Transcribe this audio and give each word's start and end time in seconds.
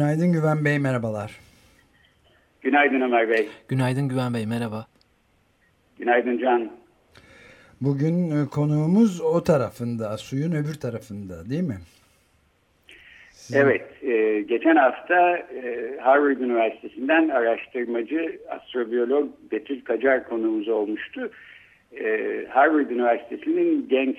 Günaydın 0.00 0.32
Güven 0.32 0.64
Bey, 0.64 0.78
merhabalar. 0.78 1.38
Günaydın 2.60 3.00
Ömer 3.00 3.28
Bey. 3.28 3.48
Günaydın 3.68 4.08
Güven 4.08 4.34
Bey, 4.34 4.46
merhaba. 4.46 4.86
Günaydın 5.98 6.38
Can. 6.38 6.70
Bugün 7.80 8.30
e, 8.30 8.48
konuğumuz 8.48 9.20
o 9.20 9.42
tarafında, 9.42 10.16
suyun 10.16 10.52
öbür 10.52 10.74
tarafında 10.74 11.50
değil 11.50 11.62
mi? 11.62 11.78
Sizin... 13.30 13.60
Evet, 13.60 14.02
e, 14.02 14.40
geçen 14.40 14.76
hafta 14.76 15.36
e, 15.36 15.96
Harvard 16.00 16.40
Üniversitesi'nden 16.40 17.28
araştırmacı 17.28 18.40
astrobiyolog 18.48 19.28
Betül 19.52 19.84
Kacar 19.84 20.28
konuğumuz 20.28 20.68
olmuştu. 20.68 21.30
E, 21.92 22.06
Harvard 22.50 22.90
Üniversitesi'nin 22.90 23.88
genç 23.88 24.18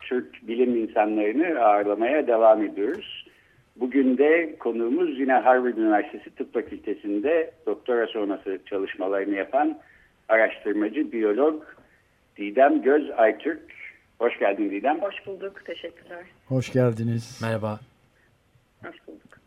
Türk 0.00 0.48
bilim 0.48 0.76
insanlarını 0.76 1.60
ağırlamaya 1.60 2.26
devam 2.26 2.62
ediyoruz. 2.62 3.23
Bugün 3.76 4.18
de 4.18 4.56
konuğumuz 4.58 5.20
yine 5.20 5.32
Harvard 5.32 5.76
Üniversitesi 5.76 6.34
Tıp 6.34 6.54
Fakültesi'nde 6.54 7.50
doktora 7.66 8.06
sonrası 8.06 8.58
çalışmalarını 8.66 9.34
yapan 9.34 9.78
araştırmacı, 10.28 11.12
biyolog 11.12 11.64
Didem 12.36 12.82
Göz 12.82 13.10
Aytürk. 13.10 13.62
Hoş 14.18 14.38
geldin 14.38 14.70
Didem. 14.70 15.00
Hoş 15.00 15.26
bulduk, 15.26 15.64
teşekkürler. 15.64 16.24
Hoş 16.48 16.72
geldiniz. 16.72 17.40
Merhaba. 17.42 17.80
Hoş 18.84 18.96
bulduk. 19.08 19.38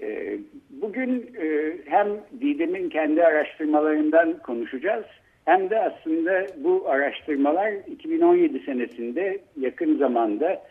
Ee, 0.00 0.38
bugün 0.70 1.34
e, 1.40 1.76
hem 1.86 2.08
Didem'in 2.40 2.88
kendi 2.88 3.24
araştırmalarından 3.24 4.38
konuşacağız 4.38 5.04
hem 5.44 5.70
de 5.70 5.80
aslında 5.80 6.46
bu 6.56 6.90
araştırmalar 6.90 7.72
2017 7.72 8.60
senesinde 8.60 9.38
yakın 9.60 9.98
zamanda 9.98 10.62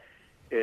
e, 0.51 0.57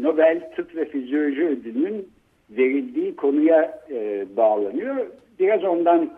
Nobel 0.00 0.50
Tıp 0.56 0.76
ve 0.76 0.84
Fizyoloji 0.84 1.46
Ödülü'nün 1.46 2.08
verildiği 2.50 3.16
konuya 3.16 3.80
e, 3.90 4.24
bağlanıyor. 4.36 5.06
Biraz 5.38 5.64
ondan 5.64 6.10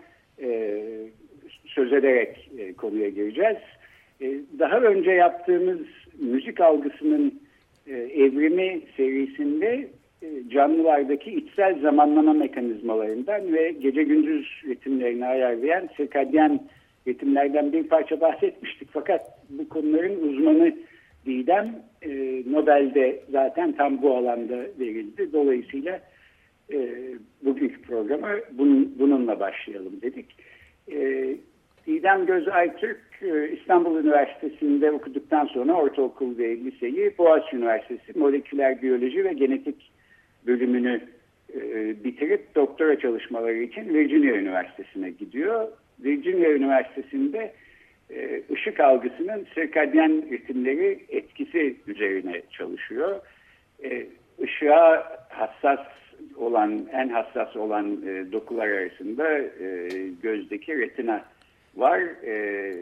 söz 1.65 1.93
ederek 1.93 2.51
konuya 2.77 3.09
gireceğiz. 3.09 3.57
daha 4.59 4.81
önce 4.81 5.11
yaptığımız 5.11 5.79
müzik 6.19 6.61
algısının 6.61 7.41
evrimi 8.15 8.81
serisinde 8.97 9.89
e, 10.23 10.49
canlılardaki 10.51 11.31
içsel 11.31 11.81
zamanlama 11.81 12.33
mekanizmalarından 12.33 13.53
ve 13.53 13.75
gece 13.81 14.03
gündüz 14.03 14.63
ritimlerini 14.65 15.27
ayarlayan 15.27 15.89
sirkadyen 15.97 16.61
ritimlerden 17.07 17.73
bir 17.73 17.83
parça 17.83 18.21
bahsetmiştik. 18.21 18.89
Fakat 18.93 19.21
bu 19.51 19.69
konuların 19.69 20.29
uzmanı 20.29 20.73
Didem 21.27 21.83
e, 22.03 22.43
Nobel'de 22.47 23.21
zaten 23.31 23.73
tam 23.73 24.03
bu 24.03 24.17
alanda 24.17 24.57
verildi. 24.57 25.33
Dolayısıyla 25.33 26.01
e, 26.73 26.89
bugünkü 27.43 27.83
programa 27.83 28.29
bunun, 28.53 28.95
bununla 28.99 29.41
başlayalım 29.41 30.03
dedik. 30.03 30.27
E, 30.93 31.27
Didem 31.87 32.27
Göz 32.27 32.49
Aytürk 32.49 33.01
e, 33.23 33.51
İstanbul 33.53 34.01
Üniversitesi'nde 34.01 34.91
okuduktan 34.91 35.47
sonra 35.47 35.73
ortaokul 35.73 36.39
ve 36.39 36.57
liseyi 36.57 37.19
Boğaziçi 37.19 37.57
Üniversitesi 37.57 38.19
Moleküler 38.19 38.83
Biyoloji 38.83 39.25
ve 39.25 39.33
Genetik 39.33 39.93
bölümünü 40.47 41.01
e, 41.55 41.95
bitirip 42.05 42.55
doktora 42.55 42.99
çalışmaları 42.99 43.57
için 43.57 43.95
Virginia 43.95 44.35
Üniversitesi'ne 44.35 45.11
gidiyor. 45.11 45.69
Virginia 46.01 46.51
Üniversitesi'nde 46.51 47.53
e, 48.11 48.43
ışık 48.53 48.81
algısının 48.81 49.47
sirkadyen 49.55 50.31
ritimleri 50.31 51.05
etkisi 51.09 51.77
üzerine 51.87 52.43
çalışıyor. 52.51 53.21
E, 53.85 54.07
ışığa 54.43 55.19
hassas 55.29 55.81
olan, 56.37 56.87
en 56.93 57.09
hassas 57.09 57.57
olan 57.57 58.03
e, 58.07 58.33
dokular 58.33 58.69
arasında 58.69 59.39
e, 59.39 59.89
gözdeki 60.23 60.79
retina 60.79 61.25
var. 61.77 62.01
E, 62.25 62.73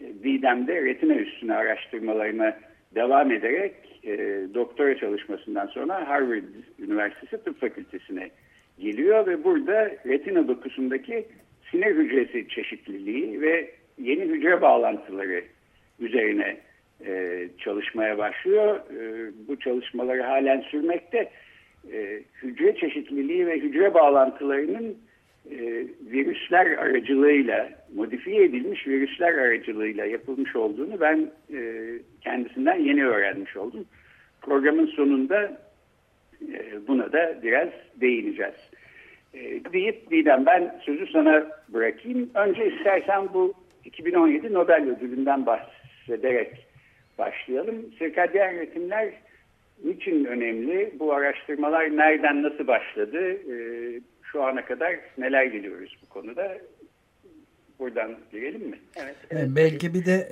Didem'de 0.00 0.84
retina 0.84 1.14
üstüne 1.14 1.54
araştırmalarına 1.54 2.56
devam 2.94 3.32
ederek 3.32 3.74
e, 4.04 4.18
doktora 4.54 4.98
çalışmasından 4.98 5.66
sonra 5.66 6.08
Harvard 6.08 6.42
Üniversitesi 6.78 7.44
Tıp 7.44 7.60
Fakültesi'ne 7.60 8.30
geliyor 8.78 9.26
ve 9.26 9.44
burada 9.44 9.90
retina 10.06 10.48
dokusundaki 10.48 11.26
sinir 11.70 11.96
hücresi 11.96 12.48
çeşitliliği 12.48 13.40
ve 13.40 13.70
yeni 13.98 14.22
hücre 14.22 14.62
bağlantıları 14.62 15.44
üzerine 16.00 16.56
e, 17.06 17.44
çalışmaya 17.58 18.18
başlıyor. 18.18 18.76
E, 18.76 19.30
bu 19.48 19.58
çalışmaları 19.58 20.22
halen 20.22 20.60
sürmekte. 20.60 21.30
E, 21.92 22.22
hücre 22.42 22.76
çeşitliliği 22.76 23.46
ve 23.46 23.58
hücre 23.58 23.94
bağlantılarının 23.94 24.98
e, 25.50 25.86
virüsler 26.10 26.66
aracılığıyla, 26.66 27.70
modifiye 27.94 28.44
edilmiş 28.44 28.86
virüsler 28.86 29.32
aracılığıyla 29.32 30.04
yapılmış 30.04 30.56
olduğunu 30.56 31.00
ben 31.00 31.30
e, 31.52 31.88
kendisinden 32.20 32.76
yeni 32.76 33.06
öğrenmiş 33.06 33.56
oldum. 33.56 33.84
Programın 34.42 34.86
sonunda 34.86 35.60
e, 36.52 36.86
buna 36.88 37.12
da 37.12 37.38
biraz 37.42 37.68
değineceğiz. 38.00 38.70
E, 39.34 39.40
deyip 39.72 40.10
Didem 40.10 40.46
ben 40.46 40.80
sözü 40.84 41.06
sana 41.06 41.46
bırakayım. 41.68 42.30
Önce 42.34 42.66
istersen 42.66 43.28
bu 43.34 43.54
2017 43.88 44.54
Nobel 44.54 44.88
ödülünden 44.88 45.46
bahsederek 45.46 46.66
başlayalım. 47.18 47.92
Sirkadyen 47.98 48.60
ritimler 48.60 49.12
niçin 49.84 50.24
önemli? 50.24 50.94
Bu 50.98 51.12
araştırmalar 51.12 51.96
nereden 51.96 52.42
nasıl 52.42 52.66
başladı? 52.66 53.32
E, 53.32 53.56
şu 54.22 54.42
ana 54.42 54.64
kadar 54.64 54.96
neler 55.18 55.52
biliyoruz 55.52 55.96
bu 56.02 56.08
konuda? 56.08 56.58
Buradan 57.78 58.16
girelim 58.32 58.68
mi? 58.68 58.78
Evet. 58.96 59.16
evet. 59.30 59.48
Belki 59.56 59.94
bir 59.94 60.04
de 60.06 60.28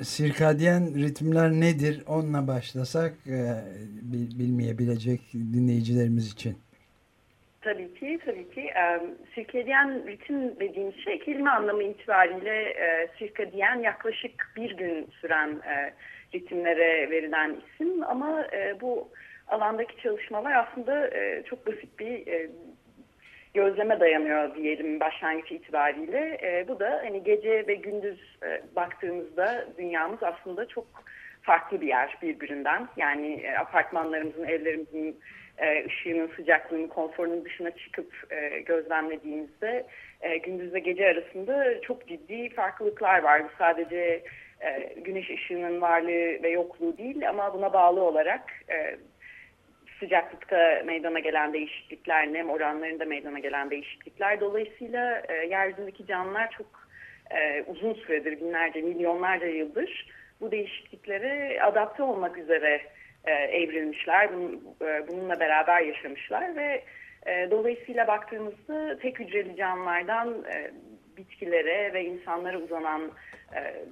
e, 0.00 0.04
sirkadyen 0.04 0.94
ritimler 0.94 1.50
nedir 1.50 2.02
onunla 2.06 2.46
başlasak 2.46 3.14
e, 3.26 3.38
bilmeyebilecek 4.38 5.20
dinleyicilerimiz 5.32 6.32
için. 6.32 6.56
Tabii 7.66 7.94
ki, 7.94 8.18
tabii 8.24 8.50
ki. 8.50 8.60
E, 8.60 9.00
sirkadyen 9.34 10.06
ritim 10.06 10.60
dediğimiz 10.60 11.04
şey 11.04 11.18
kelime 11.18 11.50
anlamı 11.50 11.82
itibariyle 11.82 12.62
e, 12.62 13.08
sirkadyen 13.18 13.80
yaklaşık 13.80 14.52
bir 14.56 14.76
gün 14.76 15.08
süren 15.20 15.50
e, 15.50 15.92
ritimlere 16.34 17.10
verilen 17.10 17.56
isim 17.56 18.04
ama 18.04 18.46
e, 18.52 18.80
bu 18.80 19.08
alandaki 19.48 20.02
çalışmalar 20.02 20.52
aslında 20.52 21.08
e, 21.08 21.42
çok 21.42 21.66
basit 21.66 21.98
bir 21.98 22.26
e, 22.26 22.50
gözleme 23.54 24.00
dayanıyor 24.00 24.54
diyelim 24.54 25.00
başlangıç 25.00 25.52
itibariyle. 25.52 26.38
E, 26.42 26.68
bu 26.68 26.80
da 26.80 27.00
hani 27.04 27.24
gece 27.24 27.66
ve 27.68 27.74
gündüz 27.74 28.36
e, 28.42 28.62
baktığımızda 28.76 29.68
dünyamız 29.78 30.22
aslında 30.22 30.68
çok 30.68 30.86
farklı 31.42 31.80
bir 31.80 31.88
yer 31.88 32.18
birbirinden. 32.22 32.88
Yani 32.96 33.32
e, 33.32 33.56
apartmanlarımızın, 33.56 34.44
evlerimizin 34.44 35.20
e, 35.58 35.86
ışığının, 35.86 36.30
sıcaklığının, 36.36 36.88
konforunun 36.88 37.44
dışına 37.44 37.70
çıkıp 37.70 38.12
e, 38.30 38.60
gözlemlediğimizde 38.60 39.86
e, 40.20 40.36
gündüz 40.36 40.74
ve 40.74 40.78
gece 40.78 41.08
arasında 41.08 41.80
çok 41.80 42.08
ciddi 42.08 42.48
farklılıklar 42.48 43.22
var. 43.22 43.44
Bu 43.44 43.48
sadece 43.58 44.22
e, 44.60 44.94
güneş 44.96 45.30
ışığının 45.30 45.80
varlığı 45.80 46.42
ve 46.42 46.48
yokluğu 46.48 46.98
değil 46.98 47.28
ama 47.28 47.54
buna 47.54 47.72
bağlı 47.72 48.00
olarak 48.02 48.42
e, 48.70 48.96
sıcaklıkta 50.00 50.82
meydana 50.84 51.18
gelen 51.18 51.52
değişiklikler, 51.52 52.32
nem 52.32 52.50
oranlarında 52.50 53.04
meydana 53.04 53.38
gelen 53.38 53.70
değişiklikler. 53.70 54.40
Dolayısıyla 54.40 55.22
e, 55.28 55.34
yeryüzündeki 55.46 56.06
canlılar 56.06 56.50
çok 56.50 56.66
e, 57.30 57.62
uzun 57.66 57.94
süredir, 57.94 58.40
binlerce, 58.40 58.82
milyonlarca 58.82 59.46
yıldır 59.46 60.06
bu 60.40 60.50
değişikliklere 60.50 61.62
adapte 61.62 62.02
olmak 62.02 62.38
üzere 62.38 62.80
e, 63.26 63.32
evrilmişler. 63.32 64.34
Bunun, 64.34 64.76
e, 64.82 65.08
bununla 65.08 65.40
beraber 65.40 65.80
yaşamışlar 65.80 66.56
ve 66.56 66.82
e, 67.26 67.50
dolayısıyla 67.50 68.06
baktığımızda 68.06 68.98
tek 68.98 69.18
hücreli 69.20 69.56
canlılardan 69.56 70.44
e, 70.54 70.70
bitkilere 71.16 71.92
ve 71.92 72.04
insanlara 72.04 72.58
uzanan 72.58 73.10
e, 73.54 73.84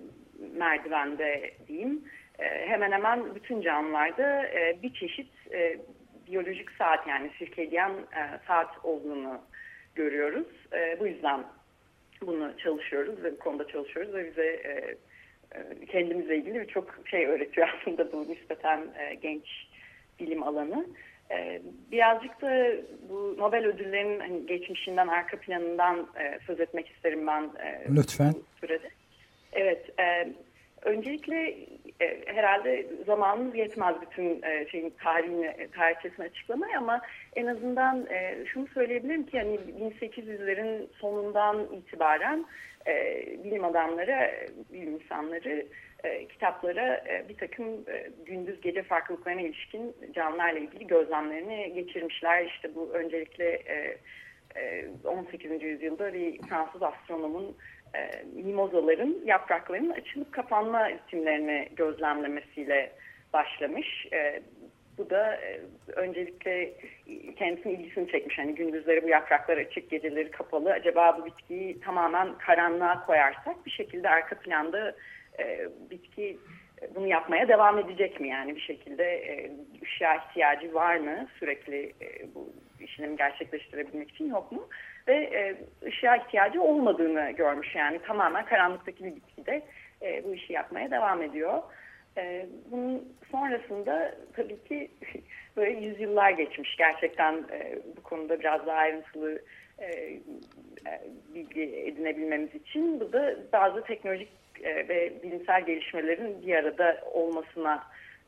merdivende 0.59 1.51
diyeyim 1.69 2.05
e, 2.39 2.69
hemen 2.69 2.93
hemen 2.93 3.35
bütün 3.35 3.61
canlılarda 3.61 4.47
e, 4.47 4.83
bir 4.83 4.95
çeşit 4.95 5.31
e, 5.53 5.79
biyolojik 6.27 6.71
saat 6.71 7.07
yani 7.07 7.31
sirkedyen 7.39 7.91
e, 7.91 8.23
saat 8.47 8.85
olduğunu 8.85 9.41
görüyoruz. 9.95 10.47
E, 10.73 11.01
bu 11.01 11.07
yüzden 11.07 11.45
bunu 12.23 12.57
çalışıyoruz 12.57 13.23
ve 13.23 13.33
bu 13.33 13.39
konuda 13.39 13.67
çalışıyoruz 13.69 14.15
ve 14.15 14.27
bize 14.27 14.47
e, 14.47 14.95
kendimizle 15.89 16.37
ilgili 16.37 16.61
birçok 16.61 16.95
şey 17.11 17.27
öğretiyor 17.27 17.69
aslında 17.81 18.12
bu 18.12 18.29
nispeten 18.29 18.81
e, 18.99 19.15
genç 19.15 19.45
bilim 20.21 20.43
alanı. 20.43 20.87
E, 21.31 21.62
birazcık 21.93 22.43
da 22.43 22.73
bu 23.09 23.37
Nobel 23.39 23.67
ödüllerinin 23.67 24.21
hani 24.21 24.47
geçmişinden, 24.47 25.09
arka 25.09 25.37
planından 25.37 26.09
e, 26.21 26.39
söz 26.47 26.61
etmek 26.61 26.89
isterim 26.89 27.27
ben. 27.27 27.43
E, 27.43 27.85
Lütfen. 27.97 28.35
Sürede. 28.61 28.91
Evet, 29.53 30.01
e, 30.01 30.29
öncelikle 30.83 31.57
e, 32.00 32.23
herhalde 32.26 32.87
zamanımız 33.06 33.55
yetmez 33.55 33.96
bütün 34.00 34.43
e, 34.43 34.69
şeyin 34.69 34.94
tarihini, 35.02 35.69
tarihçesini 35.73 36.26
açıklamaya 36.26 36.79
ama 36.79 37.00
en 37.37 37.46
azından 37.46 38.06
e, 38.11 38.46
şunu 38.46 38.67
söyleyebilirim 38.67 39.26
ki 39.26 39.38
hani 39.38 39.55
1800'lerin 39.56 40.87
sonundan 41.00 41.67
itibaren 41.73 42.44
e, 42.87 43.25
bilim 43.44 43.64
adamları, 43.64 44.49
bilim 44.73 44.94
insanları 44.94 45.67
e, 46.05 46.29
kitaplara 46.29 47.05
e, 47.08 47.29
bir 47.29 47.37
takım 47.37 47.67
e, 47.88 48.11
gündüz 48.26 48.61
gece 48.61 48.82
farklılıklarına 48.82 49.40
ilişkin 49.40 49.97
canlılarla 50.14 50.58
ilgili 50.58 50.87
gözlemlerini 50.87 51.73
geçirmişler. 51.75 52.44
İşte 52.44 52.75
bu 52.75 52.90
öncelikle 52.93 53.50
e, 53.50 53.99
e, 54.56 54.88
18. 55.05 55.62
yüzyılda 55.62 56.14
bir 56.14 56.38
Fransız 56.43 56.82
astronomun 56.82 57.56
e, 57.94 58.25
mimozaların 58.43 59.17
yapraklarının 59.25 59.91
açılıp 59.91 60.32
kapanma 60.32 60.91
ritimlerini 60.91 61.69
gözlemlemesiyle 61.76 62.93
başlamış. 63.32 64.06
E, 64.12 64.43
bu 64.99 65.11
da 65.11 65.35
e, 65.35 65.61
öncelikle 65.93 66.73
kendisinin 67.37 67.79
ilgisini 67.79 68.11
çekmiş. 68.11 68.38
Hani 68.38 68.55
gündüzleri 68.55 69.02
bu 69.02 69.08
yapraklar 69.08 69.56
açık, 69.56 69.91
geceleri 69.91 70.31
kapalı. 70.31 70.73
Acaba 70.73 71.19
bu 71.20 71.26
bitkiyi 71.26 71.81
tamamen 71.81 72.38
karanlığa 72.38 73.06
koyarsak 73.06 73.67
bir 73.67 73.70
şekilde 73.70 74.08
arka 74.08 74.38
planda 74.38 74.94
e, 75.38 75.69
bitki 75.90 76.38
bunu 76.94 77.06
yapmaya 77.06 77.49
devam 77.49 77.79
edecek 77.79 78.20
mi? 78.20 78.29
Yani 78.29 78.56
bir 78.56 78.61
şekilde 78.61 79.23
ışığa 79.82 80.14
ihtiyacı 80.14 80.75
var 80.75 80.97
mı? 80.97 81.29
Sürekli 81.38 81.93
bu 82.35 82.52
işlemi 82.81 83.17
gerçekleştirebilmek 83.17 84.11
için 84.11 84.29
yok 84.29 84.52
mu? 84.52 84.69
Ve 85.09 85.15
e, 85.15 85.56
ışığa 85.87 86.17
ihtiyacı 86.17 86.62
olmadığını 86.62 87.31
görmüş. 87.31 87.75
Yani 87.75 88.01
tamamen 88.06 88.45
karanlıktaki 88.45 89.05
bir 89.05 89.17
bitki 89.17 89.47
de 89.47 89.62
e, 90.03 90.25
bu 90.25 90.35
işi 90.35 90.53
yapmaya 90.53 90.91
devam 90.91 91.23
ediyor. 91.23 91.62
E, 92.19 92.47
bunun 92.71 93.09
sonrasında 93.31 94.15
tabii 94.37 94.65
ki 94.65 94.91
böyle 95.56 95.81
yüzyıllar 95.87 96.31
geçmiş. 96.31 96.77
Gerçekten 96.77 97.35
e, 97.35 97.79
bu 97.97 98.03
konuda 98.03 98.41
biraz 98.41 98.67
daha 98.67 98.77
ayrıntılı 98.77 99.39
e, 99.79 99.87
e, 99.87 100.21
bilgi 101.35 101.62
edinebilmemiz 101.62 102.55
için. 102.55 103.00
Bu 103.00 103.12
da 103.12 103.37
bazı 103.53 103.85
teknolojik 103.85 104.29
e, 104.62 104.89
ve 104.89 105.12
bilimsel 105.23 105.67
gelişmelerin 105.67 106.43
bir 106.47 106.55
arada 106.55 107.00
olmasına 107.12 107.83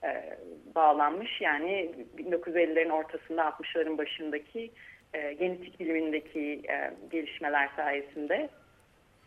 e, 0.05 0.37
bağlanmış. 0.75 1.41
Yani 1.41 1.91
1950'lerin 2.19 2.93
ortasında 2.93 3.43
60'ların 3.43 3.99
başındaki 3.99 4.71
e, 5.17 5.33
genetik 5.33 5.81
bilimindeki 5.81 6.63
e, 6.71 6.91
gelişmeler 7.11 7.69
sayesinde 7.77 8.49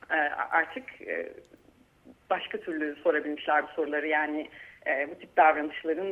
e, 0.09 0.15
artık 0.51 1.01
e, 1.01 1.33
başka 2.29 2.57
türlü 2.57 2.95
sorabilmişler 2.95 3.63
bu 3.63 3.67
soruları. 3.67 4.07
Yani 4.07 4.49
e, 4.87 5.09
bu 5.09 5.19
tip 5.19 5.37
davranışların 5.37 6.11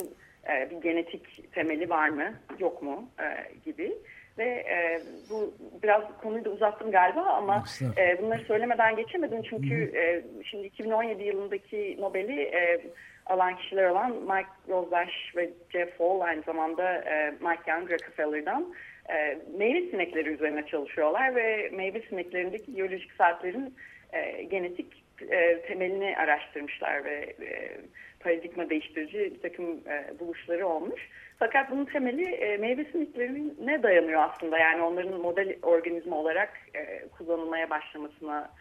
e, 0.49 0.69
bir 0.71 0.81
genetik 0.81 1.53
temeli 1.53 1.89
var 1.89 2.09
mı, 2.09 2.33
yok 2.59 2.81
mu 2.81 3.09
e, 3.19 3.53
gibi. 3.65 3.97
Ve 4.37 4.45
e, 4.45 5.01
bu 5.29 5.53
biraz 5.83 6.03
konuyu 6.21 6.45
da 6.45 6.49
uzattım 6.49 6.91
galiba 6.91 7.21
ama 7.21 7.63
e, 7.97 8.21
bunları 8.21 8.43
söylemeden 8.43 8.95
geçemedim. 8.95 9.41
Çünkü 9.49 9.91
e, 9.95 10.23
şimdi 10.43 10.67
2017 10.67 11.23
yılındaki 11.23 11.97
Nobel'i 11.99 12.41
e, 12.41 12.81
alan 13.25 13.57
kişiler 13.57 13.89
olan 13.89 14.11
Mike 14.11 14.49
Rosbash 14.69 15.35
ve 15.35 15.49
Jeff 15.69 15.99
Hall 15.99 16.19
aynı 16.19 16.41
zamanda 16.41 16.93
e, 16.93 17.31
Mike 17.31 17.71
Young 17.71 17.91
Rockefeller'dan 17.91 18.73
e, 19.09 19.37
meyve 19.57 19.91
sinekleri 19.91 20.29
üzerine 20.29 20.65
çalışıyorlar 20.67 21.35
ve 21.35 21.69
meyve 21.73 22.01
sineklerindeki 22.01 22.75
biyolojik 22.75 23.11
saatlerin 23.11 23.75
e, 24.13 24.43
genetik 24.43 25.03
e, 25.21 25.61
temelini 25.61 26.17
araştırmışlar 26.17 27.05
ve 27.05 27.35
e, 27.41 27.77
paradigma 28.19 28.69
değiştirici 28.69 29.17
bir 29.35 29.41
takım 29.41 29.65
e, 29.65 30.19
buluşları 30.19 30.67
olmuş. 30.67 31.09
Fakat 31.39 31.71
bunun 31.71 31.85
temeli 31.85 32.25
e, 32.25 32.57
meyve 32.57 32.85
siniklerine 32.85 33.83
dayanıyor 33.83 34.23
aslında. 34.23 34.57
Yani 34.57 34.81
onların 34.81 35.21
model 35.21 35.55
organizma 35.61 36.17
olarak 36.17 36.49
e, 36.73 37.07
kullanılmaya 37.17 37.69
başlamasına 37.69 38.51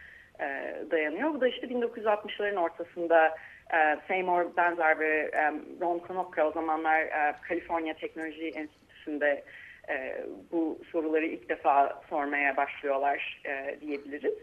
e, 0.40 0.76
dayanıyor. 0.90 1.34
Bu 1.34 1.40
da 1.40 1.48
işte 1.48 1.66
1960'ların 1.66 2.56
ortasında 2.56 3.36
e, 3.74 3.98
Seymour 4.08 4.56
Benzer 4.56 4.98
ve 4.98 5.30
e, 5.32 5.52
Ron 5.80 5.98
Konopka 5.98 6.48
o 6.48 6.52
zamanlar 6.52 7.00
e, 7.00 7.34
California 7.48 7.94
Teknoloji 7.94 8.48
Enstitüsü'nde 8.48 9.44
e, 9.88 10.24
bu 10.52 10.78
soruları 10.92 11.26
ilk 11.26 11.48
defa 11.48 12.02
sormaya 12.10 12.56
başlıyorlar 12.56 13.42
e, 13.46 13.80
diyebiliriz. 13.80 14.34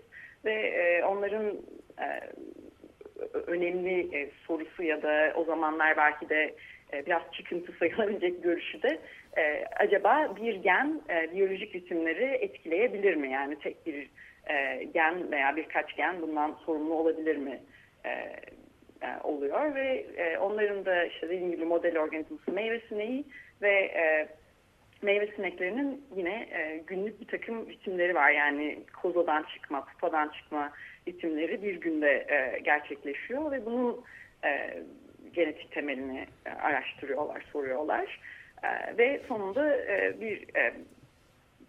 Ve 0.45 0.53
e, 0.53 1.03
onların 1.03 1.45
e, 1.99 2.07
önemli 3.47 4.17
e, 4.17 4.29
sorusu 4.47 4.83
ya 4.83 5.01
da 5.01 5.33
o 5.35 5.43
zamanlar 5.43 5.97
belki 5.97 6.29
de 6.29 6.55
e, 6.93 7.05
biraz 7.05 7.21
çıkıntı 7.31 7.71
sayılabilecek 7.71 8.43
görüşü 8.43 8.81
de 8.81 8.99
e, 9.37 9.65
acaba 9.75 10.35
bir 10.35 10.55
gen 10.55 11.01
e, 11.09 11.31
biyolojik 11.35 11.75
ritimleri 11.75 12.23
etkileyebilir 12.23 13.15
mi? 13.15 13.31
Yani 13.31 13.59
tek 13.59 13.85
bir 13.85 14.09
e, 14.49 14.83
gen 14.83 15.31
veya 15.31 15.55
birkaç 15.55 15.95
gen 15.95 16.21
bundan 16.21 16.57
sorumlu 16.65 16.93
olabilir 16.93 17.35
mi? 17.35 17.59
E, 18.05 18.09
e, 19.01 19.21
oluyor 19.23 19.75
ve 19.75 20.05
e, 20.17 20.37
onların 20.37 20.85
da 20.85 21.05
işte 21.05 21.27
dediğim 21.27 21.51
gibi 21.51 21.65
model 21.65 21.97
organizması 21.97 22.51
meyve 22.51 22.81
sineği 22.89 23.23
ve 23.62 23.73
e, 23.73 24.27
meyve 25.03 25.27
sineklerinin 25.36 26.05
yine 26.15 26.33
e, 26.33 26.83
günlük 26.88 27.22
bir 27.22 27.27
takım 27.27 27.69
ritimleri 27.69 28.15
var. 28.15 28.31
Yani 28.31 28.79
kozodan 29.01 29.45
çıkma, 29.53 29.86
pupadan 29.86 30.29
çıkma 30.29 30.72
ritimleri 31.07 31.63
bir 31.63 31.81
günde 31.81 32.25
e, 32.29 32.60
gerçekleşiyor 32.60 33.51
ve 33.51 33.65
bunun 33.65 34.01
e, 34.45 34.83
genetik 35.33 35.72
temelini 35.72 36.25
e, 36.45 36.50
araştırıyorlar, 36.50 37.45
soruyorlar. 37.51 38.19
E, 38.63 38.98
ve 38.98 39.22
sonunda 39.27 39.77
e, 39.77 40.22
bir 40.22 40.55
e, 40.57 40.74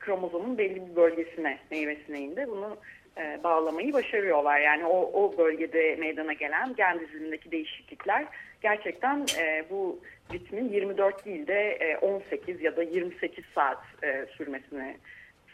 kromozomun 0.01 0.59
belli 0.59 0.91
bir 0.91 0.97
bölgesine, 0.97 1.59
meyve 1.71 1.97
sineğinde 2.07 2.49
bunu 2.49 2.77
e, 3.19 3.41
bağlamayı 3.45 3.93
başarıyorlar. 3.93 4.61
Yani 4.61 4.85
o, 4.85 5.23
o 5.23 5.39
bölgede 5.39 5.97
meydana 5.97 6.33
gelen 6.33 6.75
gen 6.75 7.01
dizilimindeki 7.01 7.51
değişiklikler 7.51 8.27
gerçekten 8.65 9.27
e, 9.39 9.65
bu 9.71 10.01
ritmin 10.33 10.69
24 10.69 11.25
değil 11.25 11.47
de 11.47 11.71
e, 11.71 11.97
18 11.97 12.63
ya 12.63 12.77
da 12.77 12.83
28 12.83 13.45
saat 13.55 13.79
e, 14.03 14.27
sürmesini 14.37 14.97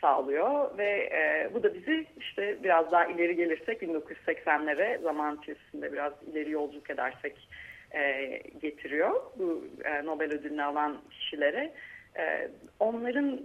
sağlıyor 0.01 0.79
ve 0.79 0.91
e, 1.13 1.51
bu 1.55 1.63
da 1.63 1.75
bizi 1.75 2.07
işte 2.19 2.57
biraz 2.65 2.93
daha 2.93 3.07
ileri 3.07 3.37
gelirsek 3.37 3.83
1980'lere 3.83 5.03
zaman 5.03 5.39
içerisinde 5.43 5.93
biraz 5.93 6.13
ileri 6.33 6.51
yolculuk 6.51 6.91
edersek 6.91 7.49
e, 7.95 8.27
getiriyor 8.63 9.23
bu 9.39 9.65
e, 9.85 10.05
Nobel 10.05 10.33
ödülünü 10.33 10.63
alan 10.63 10.99
kişilere. 11.11 11.73
E, 12.19 12.49
onların 12.81 13.41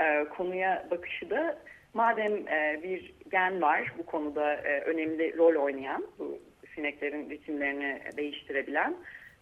e, 0.00 0.24
konuya 0.36 0.86
bakışı 0.90 1.30
da 1.30 1.58
madem 1.94 2.48
e, 2.48 2.80
bir 2.82 3.14
gen 3.30 3.62
var 3.62 3.92
bu 3.98 4.06
konuda 4.06 4.54
e, 4.54 4.80
önemli 4.80 5.36
rol 5.38 5.62
oynayan 5.62 6.06
bu 6.18 6.38
sineklerin 6.74 7.30
ritimlerini 7.30 8.00
değiştirebilen 8.16 8.94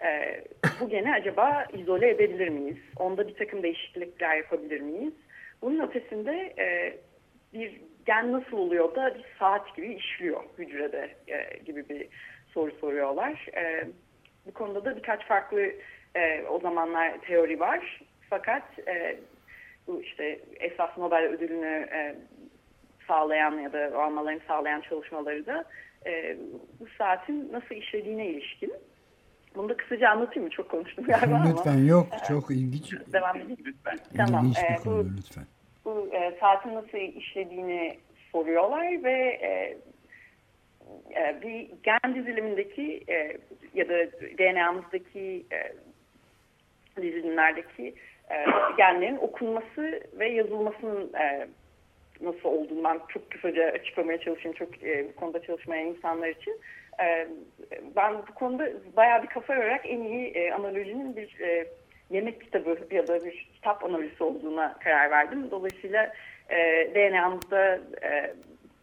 e, 0.05 0.41
bu 0.81 0.89
geni 0.89 1.12
acaba 1.12 1.67
izole 1.73 2.11
edebilir 2.11 2.49
miyiz? 2.49 2.79
Onda 2.97 3.29
bir 3.29 3.35
takım 3.35 3.62
değişiklikler 3.62 4.37
yapabilir 4.37 4.81
miyiz? 4.81 5.12
Bunun 5.62 5.89
ötesinde 5.89 6.55
e, 6.59 6.97
bir 7.55 7.81
gen 8.07 8.33
nasıl 8.33 8.57
oluyor 8.57 8.95
da 8.95 9.15
bir 9.15 9.25
saat 9.39 9.77
gibi 9.77 9.95
işliyor 9.95 10.43
hücrede 10.59 11.11
e, 11.29 11.59
gibi 11.65 11.89
bir 11.89 12.09
soru 12.49 12.73
soruyorlar. 12.81 13.47
E, 13.57 13.85
bu 14.47 14.53
konuda 14.53 14.85
da 14.85 14.97
birkaç 14.97 15.27
farklı 15.27 15.73
e, 16.15 16.45
o 16.51 16.61
zamanlar 16.61 17.21
teori 17.21 17.61
var. 17.61 18.01
Fakat 18.31 18.62
e, 18.89 19.17
bu 19.87 20.03
işte 20.03 20.41
esas 20.61 20.99
Nobel 20.99 21.25
ödülünü 21.25 21.89
e, 21.93 22.15
sağlayan 23.09 23.59
ya 23.59 23.73
da 23.73 23.99
almalarını 23.99 24.41
sağlayan 24.49 24.81
çalışmaları 24.81 25.47
da 25.47 25.65
e, 26.06 26.37
bu 26.80 26.87
saatin 26.99 27.52
nasıl 27.52 27.75
işlediğine 27.75 28.26
ilişkin. 28.26 28.73
Bunu 29.54 29.68
da 29.68 29.76
kısaca 29.76 30.09
anlatayım 30.11 30.44
mı? 30.44 30.50
Çok 30.50 30.71
konuştum 30.71 31.04
galiba 31.04 31.25
lütfen, 31.25 31.40
ama. 31.40 31.59
Lütfen 31.59 31.85
yok. 31.85 32.06
Çok 32.28 32.50
ilginç. 32.50 32.92
Devam 33.12 33.37
edeyim. 33.37 33.59
Lütfen. 33.66 33.99
Tamam. 34.16 34.44
İlginç 34.44 34.59
bir 34.59 34.75
e, 34.75 34.76
konu 34.76 35.04
bu, 35.04 35.16
lütfen. 35.16 35.44
Bu 35.85 36.11
e, 36.12 36.37
saatin 36.40 36.75
nasıl 36.75 36.99
işlediğini 36.99 37.99
soruyorlar 38.32 39.04
ve 39.04 39.38
e, 39.42 39.78
e, 41.21 41.42
bir 41.42 41.71
gen 41.82 42.14
dizilimindeki 42.14 43.04
e, 43.09 43.37
ya 43.75 43.88
da 43.88 44.12
DNA'mızdaki 44.38 45.47
e, 45.52 45.73
dizilimlerdeki 47.02 47.94
e, 48.30 48.47
genlerin 48.76 49.16
okunması 49.16 50.00
ve 50.12 50.28
yazılmasının 50.28 51.12
e, 51.14 51.49
nasıl 52.23 52.49
olduğunu 52.49 52.85
ben 52.85 53.00
çok 53.09 53.31
kısaca 53.31 53.64
açıklamaya 53.64 54.21
çalışayım 54.21 54.57
çok 54.57 54.83
e, 54.83 55.09
bu 55.09 55.21
konuda 55.21 55.43
çalışmayan 55.43 55.87
insanlar 55.87 56.29
için. 56.29 56.61
E, 57.00 57.29
ben 57.97 58.14
bu 58.29 58.35
konuda 58.35 58.69
bayağı 58.97 59.23
bir 59.23 59.29
kafa 59.29 59.55
yorarak 59.55 59.87
en 59.87 60.00
iyi 60.00 60.29
e, 60.29 60.52
analojinin 60.52 61.17
bir 61.17 61.41
e, 61.41 61.67
yemek 62.11 62.41
kitabı 62.41 62.79
ya 62.91 63.09
da 63.09 63.25
bir 63.25 63.49
kitap 63.55 63.85
analizi 63.85 64.25
olduğuna 64.25 64.79
karar 64.85 65.11
verdim. 65.11 65.50
Dolayısıyla 65.50 66.12
e, 66.50 66.91
DNA'mızda 66.95 67.81
e, 68.02 68.35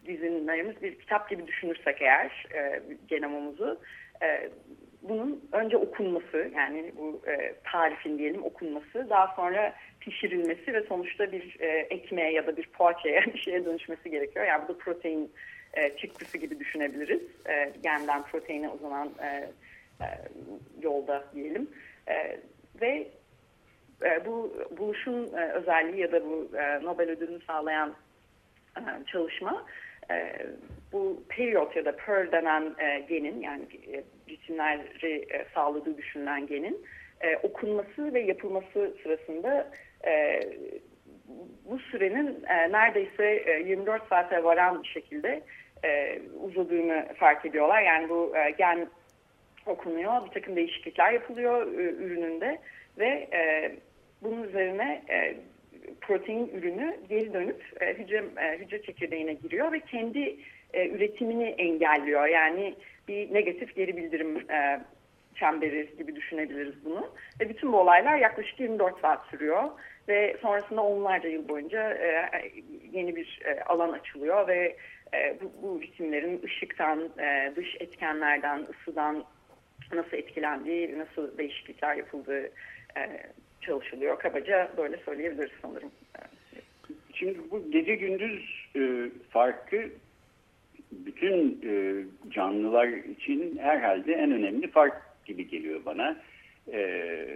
dizinlerimiz 0.06 0.82
bir 0.82 0.98
kitap 0.98 1.30
gibi 1.30 1.46
düşünürsek 1.46 2.02
eğer 2.02 2.46
e, 2.54 2.82
genomumuzu 3.08 3.80
e, 4.22 4.50
bunun 5.02 5.48
önce 5.52 5.76
okunması 5.76 6.50
yani 6.56 6.92
bu 6.96 7.22
e, 7.26 7.54
tarifin 7.64 8.18
diyelim 8.18 8.44
okunması 8.44 9.10
daha 9.10 9.34
sonra 9.36 9.74
pişirilmesi 10.00 10.74
ve 10.74 10.82
sonuçta 10.82 11.32
bir 11.32 11.56
e, 11.60 11.66
ekmeğe 11.66 12.32
ya 12.32 12.46
da 12.46 12.56
bir 12.56 12.66
poğaçaya 12.66 13.22
bir 13.34 13.38
şeye 13.38 13.64
dönüşmesi 13.64 14.10
gerekiyor. 14.10 14.46
Yani 14.46 14.64
bu 14.68 14.74
da 14.74 14.78
protein 14.78 15.32
e, 15.74 15.96
çıktısı 15.96 16.38
gibi 16.38 16.60
düşünebiliriz. 16.60 17.22
E, 17.46 17.72
genden 17.82 18.22
proteine 18.22 18.68
uzanan 18.68 19.10
e, 19.22 19.26
e, 19.26 20.06
yolda 20.82 21.24
diyelim. 21.34 21.70
E, 22.08 22.40
ve 22.80 23.08
e, 24.04 24.26
bu 24.26 24.56
buluşun 24.78 25.32
e, 25.36 25.52
özelliği 25.52 26.00
ya 26.00 26.12
da 26.12 26.24
bu 26.24 26.50
e, 26.56 26.84
Nobel 26.84 27.10
ödülünü 27.10 27.40
sağlayan 27.46 27.94
e, 28.76 28.82
çalışma 29.06 29.66
e, 30.10 30.46
bu 30.92 31.22
periyot 31.28 31.76
ya 31.76 31.84
da 31.84 31.96
PER 31.96 32.32
denen 32.32 32.74
e, 32.78 33.00
genin 33.08 33.40
yani 33.40 33.62
e, 33.92 34.04
ritimleri 34.28 35.26
e, 35.34 35.46
sağladığı 35.54 35.98
düşünülen 35.98 36.46
genin 36.46 36.86
e, 37.20 37.36
okunması 37.36 38.14
ve 38.14 38.20
yapılması 38.20 38.96
sırasında 39.02 39.70
e, 40.06 40.42
bu 41.70 41.78
sürenin 41.78 42.44
e, 42.48 42.72
neredeyse 42.72 43.24
e, 43.46 43.62
24 43.66 44.08
saate 44.08 44.44
varan 44.44 44.82
bir 44.82 44.88
şekilde 44.88 45.42
e, 45.84 46.20
uzadığını 46.42 47.06
fark 47.18 47.46
ediyorlar. 47.46 47.82
Yani 47.82 48.08
bu 48.08 48.36
e, 48.36 48.50
gen 48.50 48.88
okunuyor, 49.66 50.26
bir 50.26 50.30
takım 50.30 50.56
değişiklikler 50.56 51.12
yapılıyor 51.12 51.66
e, 51.66 51.82
ürününde 51.92 52.58
ve 52.98 53.28
e, 53.32 53.72
bunun 54.22 54.42
üzerine 54.42 55.02
e, 55.10 55.36
protein 56.00 56.48
ürünü 56.48 56.96
geri 57.08 57.32
dönüp 57.32 57.62
e, 57.80 57.94
hücre, 57.94 58.24
e, 58.36 58.58
hücre 58.58 58.82
çekirdeğine 58.82 59.32
giriyor 59.32 59.72
ve 59.72 59.80
kendi 59.80 60.36
e, 60.72 60.88
üretimini 60.88 61.44
engelliyor. 61.44 62.26
Yani 62.26 62.74
bir 63.08 63.34
negatif 63.34 63.76
geri 63.76 63.96
bildirim 63.96 64.50
e, 64.50 64.80
çemberi 65.34 65.94
gibi 65.98 66.16
düşünebiliriz 66.16 66.84
bunu. 66.84 67.10
Ve 67.40 67.48
bütün 67.48 67.72
bu 67.72 67.76
olaylar 67.76 68.18
yaklaşık 68.18 68.60
24 68.60 69.00
saat 69.00 69.26
sürüyor 69.26 69.70
ve 70.08 70.36
sonrasında 70.42 70.82
onlarca 70.82 71.28
yıl 71.28 71.48
boyunca 71.48 71.92
e, 71.92 72.30
yeni 72.92 73.16
bir 73.16 73.40
e, 73.44 73.60
alan 73.64 73.92
açılıyor 73.92 74.48
ve 74.48 74.76
e, 75.14 75.36
bu, 75.42 75.52
bu 75.62 75.82
ritimlerin 75.82 76.42
ışıktan, 76.44 77.10
e, 77.18 77.52
dış 77.56 77.76
etkenlerden, 77.80 78.66
ısıdan 78.70 79.24
nasıl 79.92 80.16
etkilendiği, 80.16 80.98
nasıl 80.98 81.38
değişiklikler 81.38 81.94
yapıldığı 81.94 82.50
e, 82.96 83.22
çalışılıyor. 83.60 84.18
Kabaca 84.18 84.70
böyle 84.76 84.96
söyleyebiliriz 84.96 85.50
sanırım. 85.62 85.90
Şimdi 87.14 87.38
bu 87.50 87.70
gece 87.70 87.94
gündüz 87.94 88.66
e, 88.76 89.10
farkı 89.30 89.90
bütün 90.92 91.60
e, 91.64 92.04
canlılar 92.30 92.88
için 92.88 93.58
herhalde 93.58 94.12
en 94.12 94.30
önemli 94.30 94.70
fark 94.70 95.02
gibi 95.26 95.48
geliyor 95.48 95.80
bana. 95.84 96.16
E, 96.72 97.26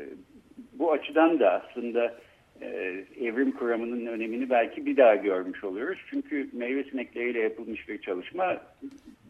bu 0.72 0.92
açıdan 0.92 1.40
da 1.40 1.62
aslında 1.62 2.14
e, 2.60 2.66
evrim 3.20 3.52
kuramının 3.52 4.06
önemini 4.06 4.50
belki 4.50 4.86
bir 4.86 4.96
daha 4.96 5.14
görmüş 5.14 5.64
oluyoruz. 5.64 5.98
Çünkü 6.10 6.48
meyve 6.52 6.84
sinekleriyle 6.84 7.40
yapılmış 7.40 7.88
bir 7.88 8.02
çalışma 8.02 8.62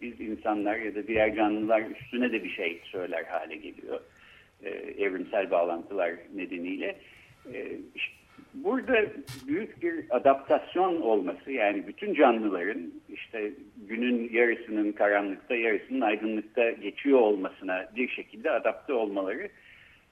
biz 0.01 0.21
insanlar 0.21 0.77
ya 0.77 0.95
da 0.95 1.07
diğer 1.07 1.35
canlılar 1.35 1.83
üstüne 1.83 2.33
de 2.33 2.45
bir 2.45 2.51
şey 2.51 2.81
söyler 2.85 3.25
hale 3.25 3.57
geliyor. 3.57 4.01
E, 4.63 4.69
evrimsel 5.05 5.51
bağlantılar 5.51 6.13
nedeniyle. 6.35 6.97
E, 7.55 7.79
burada 8.55 9.05
büyük 9.47 9.83
bir 9.83 10.05
adaptasyon 10.11 11.01
olması 11.01 11.53
yani 11.53 11.87
bütün 11.87 12.15
canlıların 12.15 12.93
işte 13.09 13.51
günün 13.89 14.31
yarısının 14.33 14.93
karanlıkta 14.93 15.55
yarısının 15.55 16.01
aydınlıkta 16.01 16.71
geçiyor 16.71 17.19
olmasına 17.19 17.89
bir 17.97 18.09
şekilde 18.09 18.51
adapte 18.51 18.93
olmaları 18.93 19.49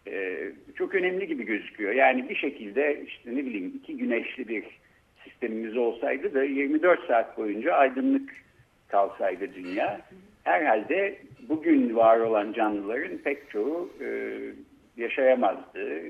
e, 0.07 0.39
çok 0.75 0.95
önemli 0.95 1.27
gibi 1.27 1.45
gözüküyor. 1.45 1.93
Yani 1.93 2.29
bir 2.29 2.37
şekilde 2.37 3.03
işte 3.07 3.37
ne 3.37 3.47
bileyim 3.47 3.73
iki 3.83 3.97
güneşli 3.97 4.49
bir 4.49 4.65
sistemimiz 5.25 5.77
olsaydı 5.77 6.35
da 6.35 6.43
24 6.43 7.07
saat 7.07 7.39
boyunca 7.39 7.75
aydınlık 7.75 8.31
kalsaydı 8.89 9.55
dünya 9.55 10.01
herhalde 10.45 11.19
bugün 11.53 11.97
var 11.97 12.19
olan 12.19 12.53
canlıların 12.53 13.19
pek 13.19 13.51
çoğu 13.51 13.91
e, 14.01 14.39
yaşayamazdı. 14.97 16.03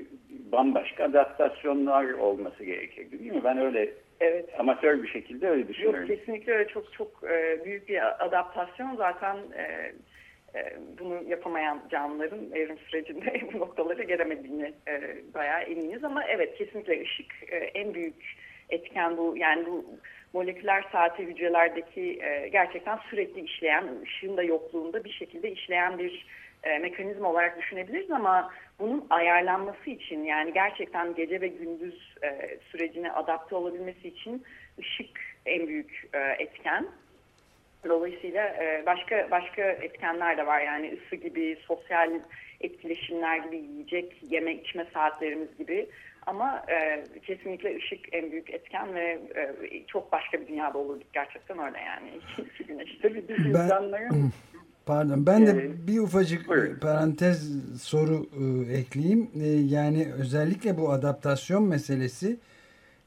Bambaşka 0.51 1.03
adaptasyonlar 1.03 2.05
olması 2.05 2.63
gerekirdi 2.63 3.19
değil 3.19 3.31
mi? 3.31 3.41
Ben 3.43 3.57
öyle 3.57 3.89
evet. 4.19 4.59
amatör 4.59 5.03
bir 5.03 5.07
şekilde 5.07 5.49
öyle 5.49 5.67
düşünüyorum. 5.67 5.99
Yok 5.99 6.09
kesinlikle 6.09 6.53
öyle 6.53 6.67
çok 6.67 6.93
çok 6.93 7.23
e, 7.23 7.65
büyük 7.65 7.89
bir 7.89 8.25
adaptasyon 8.25 8.95
zaten 8.95 9.37
e, 9.57 9.63
e, 10.59 10.77
bunu 10.99 11.23
yapamayan 11.27 11.81
canlıların 11.91 12.51
evrim 12.53 12.77
sürecinde 12.77 13.41
bu 13.53 13.59
noktalara 13.59 14.03
gelemediğini 14.03 14.73
e, 14.87 15.15
bayağı 15.33 15.61
eminiz 15.61 16.03
ama 16.03 16.23
evet 16.23 16.57
kesinlikle 16.57 17.01
ışık 17.01 17.33
e, 17.51 17.55
en 17.55 17.93
büyük 17.93 18.35
etken 18.69 19.17
bu 19.17 19.35
yani 19.37 19.65
bu 19.65 19.85
moleküler 20.33 20.85
saati 20.91 21.23
hücrelerdeki 21.23 22.19
e, 22.23 22.47
gerçekten 22.47 22.99
sürekli 23.09 23.41
işleyen 23.41 23.87
ışığın 24.03 24.37
da 24.37 24.43
yokluğunda 24.43 25.03
bir 25.03 25.11
şekilde 25.11 25.51
işleyen 25.51 25.97
bir 25.97 26.25
e, 26.63 26.79
mekanizma 26.79 27.29
olarak 27.29 27.57
düşünebiliriz 27.57 28.11
ama 28.11 28.53
bunun 28.79 29.07
ayarlanması 29.09 29.89
için 29.89 30.23
yani 30.23 30.53
gerçekten 30.53 31.15
gece 31.15 31.41
ve 31.41 31.47
gündüz 31.47 32.15
e, 32.23 32.57
sürecine 32.71 33.11
adapte 33.11 33.55
olabilmesi 33.55 34.07
için 34.07 34.43
ışık 34.79 35.19
en 35.45 35.67
büyük 35.67 36.09
e, 36.13 36.19
etken. 36.19 36.87
Dolayısıyla 37.87 38.47
e, 38.47 38.83
başka 38.85 39.31
başka 39.31 39.61
etkenler 39.61 40.37
de 40.37 40.45
var 40.45 40.61
yani 40.61 40.93
ısı 40.93 41.15
gibi, 41.15 41.57
sosyal 41.67 42.11
etkileşimler 42.61 43.37
gibi, 43.37 43.57
yiyecek, 43.57 44.15
yeme 44.29 44.53
içme 44.53 44.85
saatlerimiz 44.93 45.57
gibi. 45.57 45.87
Ama 46.25 46.65
e, 46.67 47.03
kesinlikle 47.19 47.77
ışık 47.77 47.99
en 48.11 48.31
büyük 48.31 48.49
etken 48.49 48.95
ve 48.95 49.19
e, 49.35 49.85
çok 49.87 50.11
başka 50.11 50.41
bir 50.41 50.47
dünyada 50.47 50.77
olurduk 50.77 51.13
gerçekten 51.13 51.59
öyle 51.59 51.77
yani. 51.79 52.09
İki 52.53 52.63
güneş. 52.63 52.97
Tabii 53.01 53.23
biz 53.29 53.45
insanların 53.45 54.31
Pardon 54.85 55.25
ben 55.25 55.47
de 55.47 55.51
ee, 55.51 55.87
bir 55.87 55.99
ufacık 55.99 56.47
buyurun. 56.47 56.79
parantez 56.79 57.49
soru 57.81 58.25
e, 58.39 58.73
ekleyeyim. 58.73 59.29
E, 59.41 59.47
yani 59.47 60.07
özellikle 60.19 60.77
bu 60.77 60.91
adaptasyon 60.91 61.63
meselesi 61.63 62.37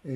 e, 0.09 0.15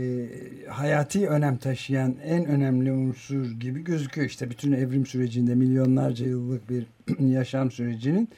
hayati 0.68 1.28
önem 1.28 1.56
taşıyan 1.56 2.16
en 2.24 2.44
önemli 2.44 2.92
unsur 2.92 3.50
gibi 3.50 3.84
gözüküyor. 3.84 4.26
İşte 4.26 4.50
bütün 4.50 4.72
evrim 4.72 5.06
sürecinde 5.06 5.54
milyonlarca 5.54 6.26
yıllık 6.26 6.70
bir 6.70 6.86
yaşam 7.18 7.70
sürecinin 7.70 8.28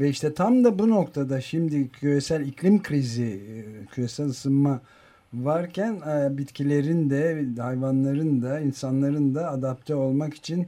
ve 0.00 0.08
işte 0.08 0.34
tam 0.34 0.64
da 0.64 0.78
bu 0.78 0.90
noktada 0.90 1.40
şimdi 1.40 1.88
küresel 1.88 2.46
iklim 2.46 2.82
krizi, 2.82 3.24
e, 3.24 3.86
küresel 3.86 4.26
ısınma 4.26 4.80
varken 5.34 5.94
e, 5.94 6.38
bitkilerin 6.38 7.10
de 7.10 7.46
hayvanların 7.62 8.42
da 8.42 8.60
insanların 8.60 9.34
da 9.34 9.50
adapte 9.50 9.94
olmak 9.94 10.34
için 10.34 10.66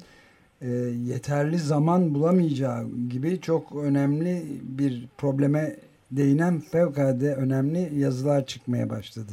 e, 0.62 0.68
yeterli 1.06 1.58
zaman 1.58 2.14
bulamayacağı 2.14 2.86
gibi 3.10 3.40
çok 3.40 3.76
önemli 3.76 4.42
bir 4.62 5.08
probleme 5.18 5.76
değinen 6.10 6.60
fevkalade 6.60 7.34
önemli 7.34 7.98
yazılar 7.98 8.46
çıkmaya 8.46 8.90
başladı. 8.90 9.32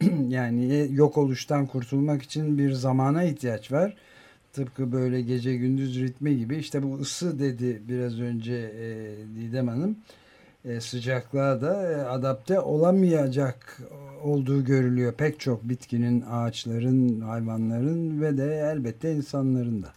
yani 0.28 0.88
yok 0.92 1.18
oluştan 1.18 1.66
kurtulmak 1.66 2.22
için 2.22 2.58
bir 2.58 2.72
zamana 2.72 3.24
ihtiyaç 3.24 3.72
var. 3.72 3.96
Tıpkı 4.52 4.92
böyle 4.92 5.20
gece 5.20 5.56
gündüz 5.56 6.02
ritmi 6.02 6.36
gibi. 6.36 6.56
işte 6.56 6.82
bu 6.82 6.94
ısı 6.94 7.38
dedi 7.38 7.82
biraz 7.88 8.20
önce 8.20 8.54
e, 8.54 8.86
Didem 9.36 9.68
Hanım. 9.68 9.96
E, 10.64 10.80
sıcaklığa 10.80 11.60
da 11.60 11.92
e, 11.92 11.94
adapte 11.96 12.60
olamayacak 12.60 13.78
olduğu 14.22 14.64
görülüyor. 14.64 15.12
Pek 15.12 15.40
çok 15.40 15.62
bitkinin, 15.62 16.24
ağaçların, 16.30 17.20
hayvanların 17.20 18.22
ve 18.22 18.38
de 18.38 18.72
elbette 18.72 19.12
insanların 19.12 19.82
da. 19.82 19.88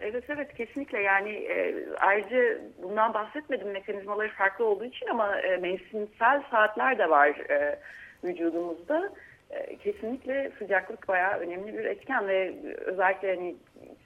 Evet 0.00 0.24
evet 0.28 0.54
kesinlikle 0.54 1.00
yani 1.00 1.30
e, 1.30 1.74
ayrıca 2.00 2.58
bundan 2.82 3.14
bahsetmedim 3.14 3.70
mekanizmaları 3.70 4.30
farklı 4.32 4.64
olduğu 4.64 4.84
için 4.84 5.06
ama 5.06 5.40
e, 5.40 5.56
mevsimsel 5.56 6.42
saatler 6.50 6.98
de 6.98 7.10
var 7.10 7.28
e, 7.28 7.78
vücudumuzda. 8.24 9.12
E, 9.52 9.76
kesinlikle 9.76 10.52
sıcaklık 10.58 11.08
bayağı 11.08 11.38
önemli 11.38 11.78
bir 11.78 11.84
etken 11.84 12.28
ve 12.28 12.54
özellikle 12.84 13.36
hani 13.36 13.56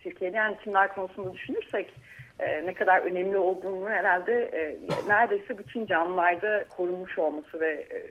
sirkeleyen 0.02 0.54
ritimler 0.54 0.94
konusunda 0.94 1.32
düşünürsek 1.32 1.92
e, 2.38 2.66
ne 2.66 2.74
kadar 2.74 3.02
önemli 3.02 3.36
olduğunu 3.36 3.88
herhalde 3.88 4.42
e, 4.42 4.78
neredeyse 5.08 5.58
bütün 5.58 5.86
canlılarda 5.86 6.64
korunmuş 6.76 7.18
olması 7.18 7.60
ve 7.60 7.72
e, 7.72 8.06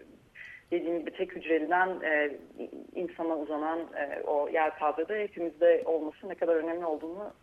dediğim 0.71 0.99
gibi 0.99 1.11
tek 1.11 1.35
hücreliden 1.35 1.89
e, 2.03 2.31
insana 2.95 3.37
uzanan 3.37 3.79
e, 3.79 4.21
o 4.21 4.49
yelpazede 4.49 5.23
hepimizde 5.23 5.81
olması 5.85 6.29
ne 6.29 6.35
kadar 6.35 6.55
önemli 6.55 6.85
olduğunu 6.85 7.33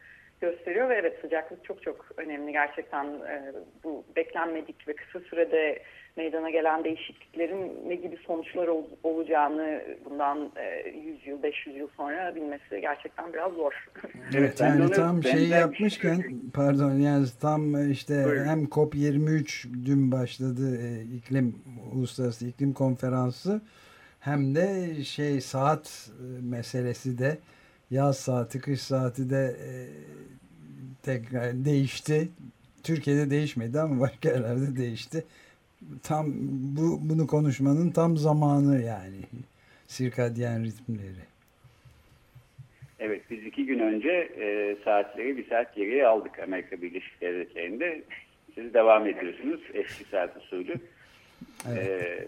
gösteriyor 0.40 0.88
ve 0.88 0.94
evet 0.94 1.18
sıcaklık 1.20 1.64
çok 1.64 1.82
çok 1.82 2.06
önemli 2.16 2.52
gerçekten 2.52 3.04
e, 3.06 3.52
bu 3.84 4.04
beklenmedik 4.16 4.88
ve 4.88 4.92
kısa 4.92 5.20
sürede 5.20 5.82
meydana 6.16 6.50
gelen 6.50 6.84
değişikliklerin 6.84 7.88
ne 7.88 7.94
gibi 7.94 8.16
sonuçlar 8.26 8.68
ol, 8.68 8.84
olacağını 9.02 9.82
bundan 10.04 10.52
e, 10.56 10.88
100 10.88 11.26
yıl 11.26 11.42
500 11.42 11.76
yıl 11.76 11.88
sonra 11.96 12.34
bilmesi 12.34 12.80
gerçekten 12.80 13.32
biraz 13.32 13.52
zor. 13.52 13.72
Evet 14.36 14.60
yani 14.60 14.90
tam 14.90 15.22
şeyi 15.22 15.48
yapmışken 15.48 16.22
pardon 16.54 16.92
yani 16.92 17.26
tam 17.40 17.90
işte 17.90 18.24
Buyurun. 18.24 18.44
hem 18.44 18.64
COP23 18.64 19.86
dün 19.86 20.12
başladı 20.12 20.78
e, 20.82 21.02
iklim 21.16 21.62
uluslararası 21.92 22.46
iklim 22.46 22.72
konferansı 22.72 23.60
hem 24.20 24.54
de 24.54 24.94
şey 25.04 25.40
saat 25.40 26.10
e, 26.20 26.42
meselesi 26.42 27.18
de 27.18 27.38
yaz 27.90 28.16
saati 28.16 28.60
kış 28.60 28.80
saati 28.80 29.30
de 29.30 29.56
e, 29.66 29.70
tekrar 31.02 31.64
değişti. 31.64 32.28
Türkiye'de 32.82 33.30
değişmedi 33.30 33.80
ama 33.80 34.00
başka 34.00 34.28
yerlerde 34.28 34.76
değişti. 34.76 35.24
Tam 36.02 36.26
bu 36.76 36.98
bunu 37.02 37.26
konuşmanın 37.26 37.90
tam 37.90 38.16
zamanı 38.16 38.82
yani. 38.82 39.20
Sirkadyen 39.86 40.64
ritmleri. 40.64 41.24
Evet 42.98 43.22
biz 43.30 43.46
iki 43.46 43.66
gün 43.66 43.78
önce 43.78 44.10
e, 44.40 44.76
saatleri 44.84 45.36
bir 45.36 45.48
saat 45.48 45.74
geriye 45.74 46.06
aldık 46.06 46.38
Amerika 46.38 46.82
Birleşik 46.82 47.20
Devletleri'nde. 47.20 48.02
Siz 48.54 48.74
devam 48.74 49.06
ediyorsunuz 49.06 49.60
eski 49.74 50.04
saat 50.04 50.36
usulü. 50.36 50.74
Evet. 51.68 51.88
E, 51.88 52.26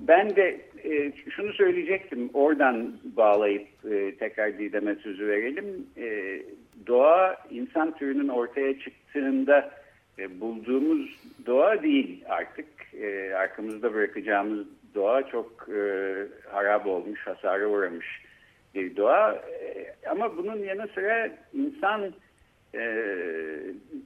ben 0.00 0.36
de 0.36 0.60
e, 0.84 1.12
şunu 1.30 1.52
söyleyecektim 1.52 2.30
oradan 2.34 2.98
bağlayıp 3.16 3.68
e, 3.90 4.14
tekrar 4.16 4.58
Didem'e 4.58 4.94
sözü 4.94 5.28
verelim. 5.28 5.86
E, 5.96 6.42
doğa 6.86 7.36
insan 7.50 7.96
türünün 7.98 8.28
ortaya 8.28 8.78
çıktığında 8.78 9.70
e, 10.18 10.40
bulduğumuz 10.40 11.18
doğa 11.46 11.82
değil 11.82 12.24
artık. 12.28 12.66
E, 13.00 13.34
arkamızda 13.34 13.94
bırakacağımız 13.94 14.66
doğa 14.94 15.22
çok 15.22 15.68
e, 15.68 16.14
harap 16.50 16.86
olmuş, 16.86 17.20
hasara 17.26 17.66
uğramış 17.66 18.06
bir 18.74 18.96
doğa. 18.96 19.32
E, 19.34 19.94
ama 20.10 20.36
bunun 20.36 20.56
yanı 20.56 20.88
sıra 20.94 21.30
insan 21.52 22.12
e, 22.74 22.82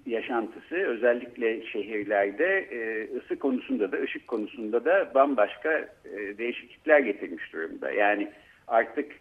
yaşantısı 0.06 0.74
özellikle 0.74 1.66
şehirlerde 1.66 2.58
e, 2.58 3.08
ısı 3.16 3.38
konusunda 3.38 3.92
da 3.92 3.96
ışık 3.96 4.28
konusunda 4.28 4.84
da 4.84 5.10
bambaşka 5.14 5.88
e, 6.04 6.38
değişiklikler 6.38 6.98
getirmiş 6.98 7.52
durumda. 7.52 7.90
Yani 7.90 8.28
artık 8.68 9.12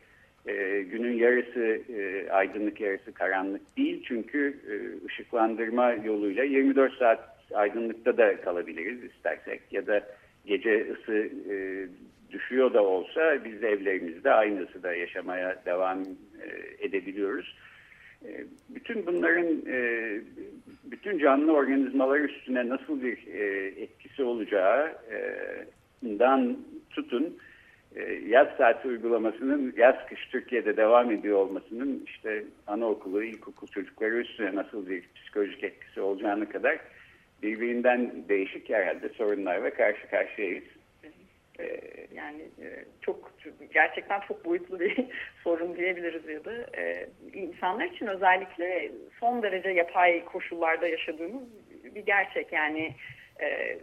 e, 0.49 0.81
günün 0.81 1.13
yarısı 1.13 1.81
e, 1.93 2.29
aydınlık 2.31 2.81
yarısı 2.81 3.13
karanlık 3.13 3.77
değil 3.77 4.03
çünkü 4.07 4.57
e, 4.69 5.05
ışıklandırma 5.05 5.91
yoluyla 5.91 6.43
24 6.43 6.93
saat 6.93 7.19
aydınlıkta 7.53 8.17
da 8.17 8.41
kalabiliriz 8.41 9.03
istersek 9.03 9.61
ya 9.71 9.87
da 9.87 10.03
gece 10.45 10.87
ısı 10.91 11.29
e, 11.51 11.87
düşüyor 12.31 12.73
da 12.73 12.83
olsa 12.83 13.45
biz 13.45 13.61
de 13.61 13.69
evlerimizde 13.69 14.31
aynı 14.31 14.63
ısıda 14.63 14.93
yaşamaya 14.93 15.61
devam 15.65 16.01
e, 16.01 16.05
edebiliyoruz. 16.79 17.55
E, 18.25 18.45
bütün 18.69 19.05
bunların 19.05 19.47
e, 19.67 20.11
bütün 20.83 21.19
canlı 21.19 21.53
organizmalar 21.53 22.19
üstüne 22.19 22.69
nasıl 22.69 23.01
bir 23.01 23.27
e, 23.27 23.67
etkisi 23.81 24.23
olacağından 24.23 26.57
tutun 26.89 27.37
yaz 28.27 28.47
saati 28.57 28.87
uygulamasının 28.87 29.73
yaz 29.77 29.95
kış 30.09 30.27
Türkiye'de 30.27 30.77
devam 30.77 31.11
ediyor 31.11 31.37
olmasının 31.37 32.03
işte 32.05 32.43
anaokulu, 32.67 33.23
ilkokul 33.23 33.67
çocukları 33.67 34.17
üstüne 34.17 34.55
nasıl 34.55 34.89
bir 34.89 35.03
psikolojik 35.15 35.63
etkisi 35.63 36.01
olacağına 36.01 36.49
kadar 36.49 36.79
birbirinden 37.43 38.11
değişik 38.29 38.69
herhalde 38.69 39.09
sorunlarla 39.09 39.73
karşı 39.73 40.09
karşıyayız. 40.09 40.63
Ee, 41.59 41.79
yani 42.15 42.41
e, 42.41 42.85
çok 43.01 43.31
gerçekten 43.73 44.19
çok 44.19 44.45
boyutlu 44.45 44.79
bir 44.79 45.05
sorun 45.43 45.75
diyebiliriz 45.75 46.27
ya 46.27 46.45
da 46.45 46.53
e, 46.77 47.09
insanlar 47.33 47.85
için 47.85 48.07
özellikle 48.07 48.91
son 49.19 49.43
derece 49.43 49.69
yapay 49.69 50.25
koşullarda 50.25 50.87
yaşadığımız 50.87 51.43
bir 51.95 52.05
gerçek 52.05 52.53
yani 52.53 52.95
e, 53.41 53.77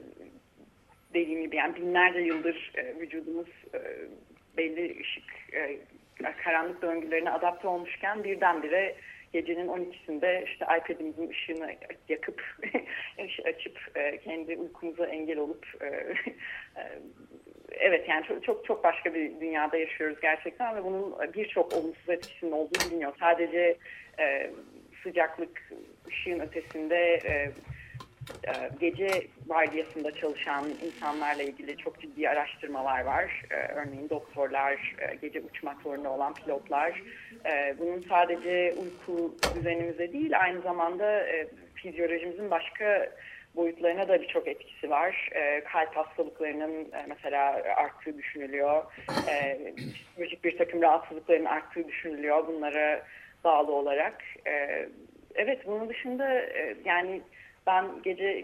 dediğim 1.17 1.43
gibi 1.43 1.57
yani 1.57 1.77
binlerce 1.77 2.21
yıldır 2.21 2.73
vücudumuz 3.01 3.49
belli 4.57 5.01
ışık 5.01 5.25
karanlık 6.45 6.83
döngülerine 6.83 7.31
adapte 7.31 7.69
olmuşken 7.69 8.25
birdenbire 8.25 8.97
gecenin 9.33 9.69
12'sinde 9.69 10.45
işte 10.45 10.65
iPad'imizin 10.65 11.29
ışığını 11.29 11.75
yakıp 12.09 12.43
açıp 13.45 13.79
kendi 14.25 14.57
uykumuza 14.57 15.07
engel 15.07 15.39
olup 15.39 15.67
evet 17.71 18.09
yani 18.09 18.27
çok, 18.27 18.45
çok 18.45 18.65
çok 18.65 18.85
başka 18.85 19.15
bir 19.15 19.41
dünyada 19.41 19.77
yaşıyoruz 19.77 20.21
gerçekten 20.21 20.77
ve 20.77 20.85
bunun 20.85 21.15
birçok 21.35 21.73
olumsuz 21.73 22.09
etkisinin 22.09 22.53
olduğunu 22.53 22.91
biliniyor. 22.91 23.13
Sadece 23.21 23.77
e, 24.19 24.51
sıcaklık, 25.03 25.73
ışığın 26.09 26.41
ötesinde 26.41 27.21
e, 27.25 27.33
e, 27.33 27.51
gece 28.81 29.27
vardiyasında 29.47 30.13
çalışan 30.15 30.65
insanlarla 30.85 31.43
ilgili 31.43 31.77
çok 31.77 32.01
ciddi 32.01 32.29
araştırmalar 32.29 33.01
var. 33.01 33.43
E, 33.51 33.55
örneğin 33.55 34.11
doktorlar, 34.11 34.95
e, 34.99 35.15
gece 35.15 35.41
uçmak 35.41 35.83
zorunda 35.83 36.11
olan 36.11 36.35
pilotlar. 36.35 37.03
E, 37.47 37.75
bunun 37.79 38.01
sadece 38.01 38.75
uyku 38.75 39.37
düzenimize 39.57 40.13
değil 40.13 40.41
aynı 40.41 40.61
zamanda 40.61 41.21
e, 41.21 41.49
fizyolojimizin 41.75 42.51
başka 42.51 43.13
boyutlarına 43.57 44.09
da 44.09 44.23
birçok 44.23 44.49
etkisi 44.49 44.91
var. 44.91 45.31
Kalp 45.73 45.97
hastalıklarının 45.97 46.85
e, 46.85 47.07
mesela 47.09 47.63
arttığı 47.77 48.19
düşünülüyor. 48.19 48.85
E, 49.31 49.59
psikolojik 49.77 50.45
bir 50.45 50.59
takım 50.59 50.83
rahatsızlıkların 50.83 51.45
arttığı 51.45 51.89
düşünülüyor 51.89 52.47
bunlara 52.47 53.03
bağlı 53.45 53.73
olarak. 53.73 54.25
Evet 55.35 55.67
bunun 55.67 55.89
dışında 55.89 56.45
yani 56.85 57.23
ben 57.67 58.03
gece 58.03 58.41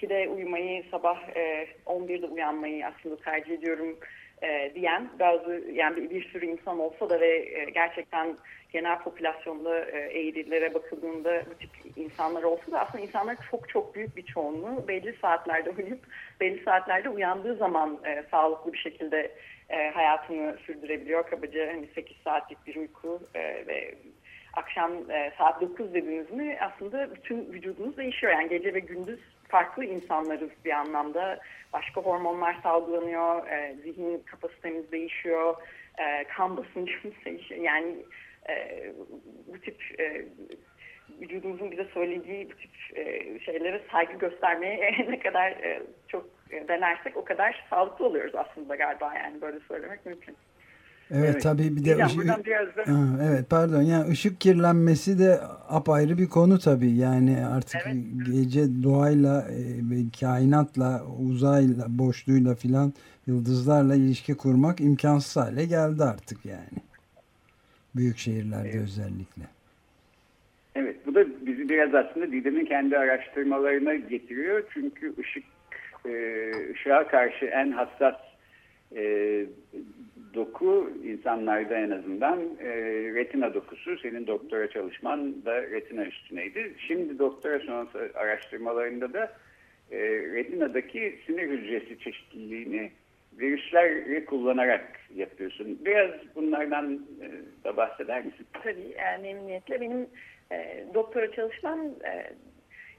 2'de 0.00 0.28
uyumayı 0.28 0.84
sabah 0.90 1.36
e, 1.36 1.66
11'de 1.86 2.26
uyanmayı 2.26 2.86
aslında 2.86 3.16
tercih 3.16 3.54
ediyorum 3.54 3.98
e, 4.42 4.72
diyen 4.74 5.08
bazı 5.20 5.64
yani 5.72 5.96
bir, 5.96 6.10
bir 6.10 6.28
sürü 6.28 6.46
insan 6.46 6.78
olsa 6.78 7.10
da 7.10 7.20
ve 7.20 7.36
e, 7.36 7.70
gerçekten 7.70 8.36
genel 8.72 8.98
popülasyonda 8.98 9.84
e, 9.84 9.98
eğrilere 9.98 10.74
bakıldığında 10.74 11.42
bu 11.50 11.54
tip 11.54 11.70
insanlar 11.96 12.42
olsa 12.42 12.72
da 12.72 12.80
aslında 12.80 13.04
insanlar 13.04 13.36
çok 13.50 13.68
çok 13.68 13.94
büyük 13.94 14.16
bir 14.16 14.26
çoğunluğu 14.26 14.88
belli 14.88 15.16
saatlerde 15.20 15.70
uyuyup 15.70 16.06
belli 16.40 16.64
saatlerde 16.64 17.08
uyandığı 17.08 17.56
zaman 17.56 17.98
e, 18.06 18.24
sağlıklı 18.30 18.72
bir 18.72 18.78
şekilde 18.78 19.30
e, 19.70 19.90
hayatını 19.90 20.56
sürdürebiliyor. 20.66 21.30
Kabaca 21.30 21.66
hani 21.66 21.86
8 21.94 22.16
saatlik 22.24 22.66
bir 22.66 22.76
uyku 22.76 23.22
e, 23.34 23.40
ve 23.66 23.94
akşam 24.56 25.10
e, 25.10 25.32
saat 25.38 25.60
9 25.60 25.94
dediniz 25.94 26.30
mi 26.30 26.58
aslında 26.60 27.14
bütün 27.14 27.52
vücudunuz 27.52 27.96
değişiyor. 27.96 28.32
Yani 28.32 28.48
gece 28.48 28.74
ve 28.74 28.78
gündüz 28.78 29.20
farklı 29.48 29.84
insanlarız 29.84 30.50
bir 30.64 30.70
anlamda. 30.70 31.40
Başka 31.72 32.00
hormonlar 32.00 32.56
salgılanıyor, 32.62 33.46
e, 33.46 33.74
zihin 33.82 34.18
kapasitemiz 34.18 34.92
değişiyor, 34.92 35.54
e, 35.98 36.24
kan 36.24 36.56
basıncımız 36.56 37.14
değişiyor. 37.24 37.60
Yani 37.60 37.96
e, 38.48 38.84
bu 39.46 39.60
tip 39.60 40.00
e, 40.00 40.24
vücudumuzun 41.20 41.70
bize 41.70 41.84
söylediği 41.84 42.50
bu 42.50 42.54
tip 42.54 42.98
e, 42.98 43.38
şeylere 43.40 43.80
saygı 43.92 44.18
göstermeye 44.18 45.06
ne 45.08 45.18
kadar 45.18 45.50
e, 45.50 45.82
çok 46.08 46.26
denersek 46.68 47.16
o 47.16 47.24
kadar 47.24 47.64
sağlıklı 47.70 48.06
oluyoruz 48.06 48.34
aslında 48.34 48.76
galiba 48.76 49.14
yani 49.14 49.40
böyle 49.40 49.60
söylemek 49.60 50.06
mümkün. 50.06 50.36
Evet, 51.14 51.30
evet 51.30 51.42
tabii 51.42 51.76
bir 51.76 51.84
de 51.84 52.04
ışık, 52.04 52.24
evet 53.22 53.50
pardon 53.50 53.82
yani 53.82 54.10
ışık 54.10 54.40
kirlenmesi 54.40 55.18
de 55.18 55.40
apayrı 55.68 56.18
bir 56.18 56.28
konu 56.28 56.58
tabii 56.58 56.90
yani 56.90 57.46
artık 57.46 57.80
evet. 57.86 57.96
gece 58.26 58.82
doğayla 58.82 59.42
e, 59.42 59.60
ve 59.90 59.96
kainatla 60.20 61.02
uzayla 61.20 61.84
boşluğuyla 61.88 62.54
filan 62.54 62.92
yıldızlarla 63.26 63.94
ilişki 63.94 64.36
kurmak 64.36 64.80
imkansız 64.80 65.36
hale 65.36 65.64
geldi 65.64 66.02
artık 66.04 66.44
yani 66.44 66.78
büyük 67.96 68.18
şehirlerde 68.18 68.68
evet. 68.68 68.82
özellikle. 68.82 69.42
Evet 70.74 70.96
bu 71.06 71.14
da 71.14 71.26
bizi 71.46 71.68
biraz 71.68 71.94
aslında 71.94 72.32
Didem'in 72.32 72.64
kendi 72.64 72.98
araştırmalarına 72.98 73.94
getiriyor 73.94 74.62
çünkü 74.74 75.14
ışık 75.20 75.44
e, 76.06 76.12
ışığa 76.72 77.08
karşı 77.08 77.44
en 77.44 77.70
hassas 77.72 78.14
e, 78.96 79.46
doku 80.34 80.90
insanlarda 81.04 81.78
en 81.78 81.90
azından 81.90 82.40
e, 82.60 82.68
retina 83.14 83.54
dokusu 83.54 83.98
senin 83.98 84.26
doktora 84.26 84.70
çalışman 84.70 85.44
da 85.44 85.62
retina 85.62 86.06
üstüneydi. 86.06 86.74
Şimdi 86.78 87.18
doktora 87.18 87.58
sonrası 87.58 88.10
araştırmalarında 88.14 89.12
da 89.12 89.32
e, 89.90 89.98
retinadaki 90.08 91.18
sinir 91.26 91.48
hücresi 91.48 91.98
çeşitliliğini 91.98 92.90
virüsleri 93.38 94.24
kullanarak 94.24 95.00
yapıyorsun. 95.14 95.78
Biraz 95.84 96.10
bunlardan 96.34 97.06
e, 97.22 97.28
da 97.64 97.76
bahseder 97.76 98.24
misin? 98.24 98.46
Tabii 98.62 98.94
e, 98.96 99.18
memnuniyetle. 99.22 99.80
Benim 99.80 100.06
e, 100.52 100.84
doktora 100.94 101.32
çalışmam 101.32 101.80
e, 101.80 102.30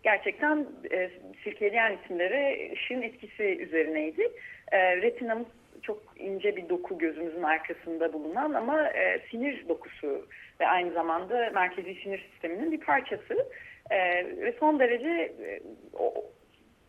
gerçekten 0.04 0.66
e, 0.92 1.10
sirkeleyen 1.44 1.98
isimlere 2.04 2.72
ışığın 2.74 3.02
etkisi 3.02 3.44
üzerineydi. 3.44 4.32
E, 4.72 4.98
retinamız 4.98 5.48
çok 5.82 6.04
ince 6.16 6.56
bir 6.56 6.70
doku 6.70 6.98
gözümüzün 6.98 7.44
arkasında 7.44 8.14
bulunan 8.14 8.54
ama 8.54 8.90
e, 8.90 9.22
sinir 9.32 9.70
dokusu 9.70 10.28
ve 10.60 10.68
aynı 10.68 10.92
zamanda 10.92 11.50
merkezi 11.54 11.96
sinir 11.96 12.30
sisteminin 12.32 12.72
bir 12.72 12.80
parçası. 12.80 13.48
E, 13.90 13.98
ve 14.38 14.56
son 14.60 14.80
derece 14.80 15.10
e, 15.10 15.62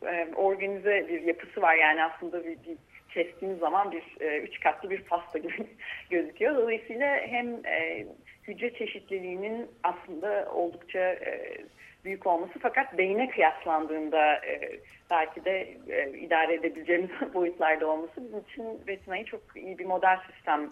e, 0.06 0.34
organize 0.34 1.08
bir 1.08 1.22
yapısı 1.22 1.62
var 1.62 1.74
yani 1.74 2.04
aslında 2.04 2.44
bir, 2.44 2.56
bir 2.56 2.76
kestiğiniz 3.14 3.58
zaman 3.58 3.92
bir 3.92 4.04
e, 4.20 4.38
üç 4.38 4.60
katlı 4.60 4.90
bir 4.90 5.02
pasta 5.02 5.38
gibi 5.38 5.66
gözüküyor. 6.10 6.56
Dolayısıyla 6.56 7.16
hem 7.16 7.66
e, 7.66 8.06
hücre 8.48 8.74
çeşitliliğinin 8.74 9.70
aslında 9.82 10.48
oldukça 10.54 11.00
e, 11.00 11.56
büyük 12.06 12.26
olması 12.26 12.58
fakat 12.58 12.98
beyne 12.98 13.30
kıyaslandığında 13.30 14.34
e, 14.34 14.80
belki 15.10 15.44
de 15.44 15.76
e, 15.88 16.18
idare 16.18 16.54
edebileceğimiz 16.54 17.10
boyutlarda 17.34 17.86
olması 17.86 18.24
bizim 18.24 18.38
için 18.38 18.86
retinayı 18.88 19.24
çok 19.24 19.40
iyi 19.56 19.78
bir 19.78 19.84
model 19.84 20.18
sistem 20.32 20.70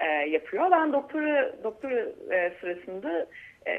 e, 0.00 0.06
yapıyor. 0.06 0.70
Ben 0.70 0.92
doktora, 0.92 1.62
doktora 1.64 2.00
e, 2.30 2.52
sırasında 2.60 3.26
e, 3.66 3.74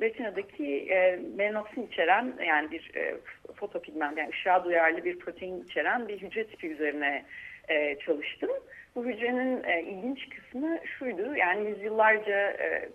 retinadaki 0.00 0.76
e, 0.90 1.20
melanoksin 1.36 1.86
içeren 1.86 2.32
yani 2.46 2.70
bir 2.70 2.90
e, 2.96 3.14
fotopigment 3.54 4.18
yani 4.18 4.30
ışığa 4.30 4.64
duyarlı 4.64 5.04
bir 5.04 5.18
protein 5.18 5.64
içeren 5.64 6.08
bir 6.08 6.22
hücre 6.22 6.46
tipi 6.46 6.68
üzerine 6.68 7.24
e, 7.68 7.98
çalıştım. 7.98 8.50
Bu 8.94 9.04
hücrenin 9.04 9.64
e, 9.64 9.82
ilginç 9.82 10.28
kısmı 10.28 10.78
şuydu 10.98 11.36
yani 11.36 11.68
yüzyıllarca 11.68 12.50
e, 12.50 12.88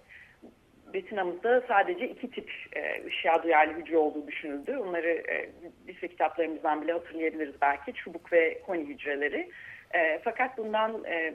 retinamızda 0.96 1.62
sadece 1.68 2.10
iki 2.10 2.32
tip 2.32 2.52
e, 2.76 3.06
ışığa 3.08 3.44
duyarlı 3.44 3.74
hücre 3.74 3.98
olduğu 3.98 4.28
düşünüldü. 4.28 4.78
Onları 4.78 5.08
e, 5.08 5.50
lise 5.88 6.08
kitaplarımızdan 6.08 6.82
bile 6.82 6.92
hatırlayabiliriz 6.92 7.56
belki. 7.62 7.94
Çubuk 7.94 8.34
ve 8.34 8.62
koni 8.66 8.84
hücreleri. 8.84 9.50
E, 9.94 10.20
fakat 10.24 10.58
bundan 10.58 11.04
e, 11.06 11.34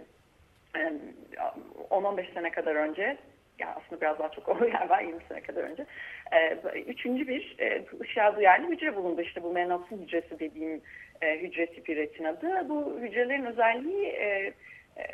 10-15 1.91 2.35
sene 2.35 2.51
kadar 2.51 2.75
önce 2.75 3.17
yani 3.59 3.73
aslında 3.77 4.01
biraz 4.01 4.19
daha 4.19 4.31
çok 4.31 4.49
oluyor 4.49 4.73
galiba 4.73 5.01
20 5.01 5.23
sene 5.29 5.41
kadar 5.41 5.63
önce. 5.63 5.87
E, 6.33 6.55
üçüncü 6.81 7.29
bir 7.29 7.57
e, 7.59 7.85
ışığa 8.01 8.37
duyarlı 8.37 8.69
hücre 8.69 8.97
bulundu. 8.97 9.21
İşte 9.21 9.43
bu 9.43 9.53
menopsin 9.53 10.03
hücresi 10.03 10.39
dediğim 10.39 10.81
e, 11.23 11.41
hücre 11.41 11.67
tipi 11.67 11.97
retinada. 11.97 12.69
Bu 12.69 12.99
hücrelerin 13.01 13.45
özelliği 13.45 14.07
e, 14.07 14.53
e, 14.97 15.05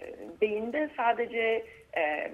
beyinde 0.40 0.90
sadece 0.96 1.64
e, 1.92 2.00
e, 2.00 2.32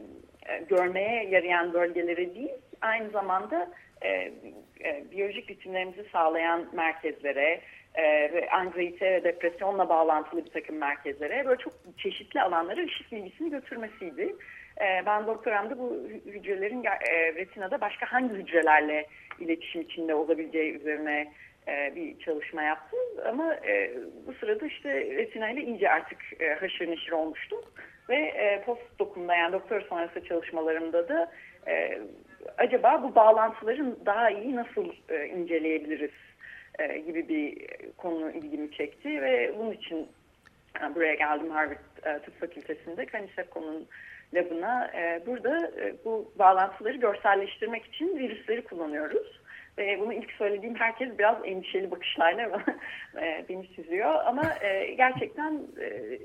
görmeye 0.69 1.25
yarayan 1.25 1.73
bölgeleri 1.73 2.35
değil, 2.35 2.53
aynı 2.81 3.11
zamanda 3.11 3.71
e, 4.03 4.09
e, 4.85 5.05
biyolojik 5.11 5.49
biçimlerimizi 5.49 6.05
sağlayan 6.13 6.69
merkezlere, 6.73 7.61
e, 7.95 8.33
ve 8.33 8.51
anksiyete 8.51 9.07
ve 9.07 9.25
depresyonla 9.25 9.89
bağlantılı 9.89 10.45
bir 10.45 10.51
takım 10.51 10.77
merkezlere 10.77 11.47
böyle 11.47 11.63
çok 11.63 11.73
çeşitli 11.99 12.43
alanlara 12.43 12.85
ışık 12.85 13.13
bilgisini 13.13 13.51
götürmesiydi. 13.51 14.37
E, 14.81 15.07
ben 15.07 15.27
doktoramda 15.27 15.79
bu 15.79 16.09
hücrelerin 16.27 16.85
e, 16.85 17.35
retinada 17.35 17.81
başka 17.81 18.13
hangi 18.13 18.35
hücrelerle 18.35 19.07
iletişim 19.41 19.81
içinde 19.81 20.15
olabileceği 20.15 20.73
üzerine 20.73 21.33
e, 21.69 21.97
bir 21.97 22.19
çalışma 22.19 22.63
yaptım. 22.63 22.99
Ama 23.29 23.55
e, 23.55 23.93
bu 24.27 24.33
sırada 24.33 24.67
işte 24.67 25.01
retina 25.01 25.51
ile 25.51 25.63
iyice 25.63 25.91
artık 25.91 26.19
e, 26.41 26.55
haşır 26.55 26.91
neşir 26.91 27.13
olmuştum. 27.13 27.61
Ve 28.09 28.17
e, 28.17 28.63
post 28.65 28.99
dokumda 28.99 29.35
yani 29.35 29.53
doktor 29.53 29.81
sonrası 29.81 30.25
çalışmalarımda 30.25 31.09
da 31.09 31.31
e, 31.67 31.99
acaba 32.59 33.03
bu 33.03 33.15
bağlantıların 33.15 33.99
daha 34.07 34.31
iyi 34.31 34.57
nasıl 34.57 34.87
e, 35.09 35.27
inceleyebiliriz 35.27 36.11
e, 36.79 36.99
gibi 36.99 37.29
bir 37.29 37.69
konu 37.97 38.31
ilgimi 38.31 38.73
çekti 38.73 39.23
ve 39.23 39.55
bunun 39.59 39.73
için 39.73 40.09
e, 40.83 40.95
buraya 40.95 41.15
geldim 41.15 41.51
Harvard 41.51 41.79
e, 42.05 42.19
Tıp 42.19 42.41
Fakültesi'nde 42.41 43.07
Kaniseko'nun 43.07 43.89
labına. 44.35 44.91
E, 44.95 45.27
burada 45.27 45.71
e, 45.81 45.95
bu 46.05 46.33
bağlantıları 46.39 46.97
görselleştirmek 46.97 47.87
için 47.87 48.19
virüsleri 48.19 48.65
kullanıyoruz. 48.65 49.43
Ve 49.79 50.01
bunu 50.01 50.13
ilk 50.13 50.31
söylediğim 50.33 50.75
herkes 50.75 51.19
biraz 51.19 51.37
endişeli 51.45 51.91
bakışlarla 51.91 52.43
e, 53.23 53.45
beni 53.49 53.67
süzüyor. 53.67 54.15
Ama 54.25 54.43
e, 54.63 54.95
gerçekten 54.95 55.61
e, 55.81 56.19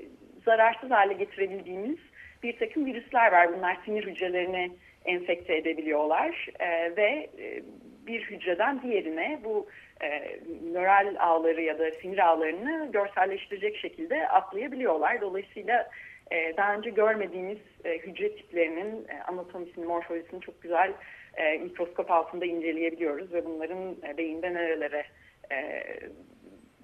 zararsız 0.48 0.90
hale 0.90 1.12
getirebildiğimiz 1.12 1.98
bir 2.42 2.58
takım 2.58 2.86
virüsler 2.86 3.32
var. 3.32 3.56
Bunlar 3.56 3.78
sinir 3.84 4.06
hücrelerini 4.06 4.70
enfekte 5.04 5.56
edebiliyorlar 5.56 6.48
e, 6.58 6.96
ve 6.96 7.30
e, 7.38 7.62
bir 8.06 8.22
hücreden 8.22 8.82
diğerine 8.82 9.40
bu 9.44 9.66
e, 10.02 10.38
nöral 10.72 11.16
ağları 11.18 11.62
ya 11.62 11.78
da 11.78 11.90
sinir 11.90 12.18
ağlarını 12.18 12.92
görselleştirecek 12.92 13.76
şekilde 13.76 14.28
atlayabiliyorlar. 14.28 15.20
Dolayısıyla 15.20 15.90
e, 16.30 16.56
daha 16.56 16.74
önce 16.74 16.90
görmediğimiz 16.90 17.58
e, 17.84 17.98
hücre 17.98 18.36
tiplerinin 18.36 19.08
e, 19.08 19.22
anatomisini, 19.22 19.86
morfolojisini 19.86 20.40
çok 20.40 20.62
güzel 20.62 20.92
e, 21.36 21.58
mikroskop 21.58 22.10
altında 22.10 22.46
inceleyebiliyoruz 22.46 23.32
ve 23.32 23.44
bunların 23.44 23.96
e, 24.08 24.16
beyinde 24.16 24.54
nerelere 24.54 25.04
e, 25.52 25.84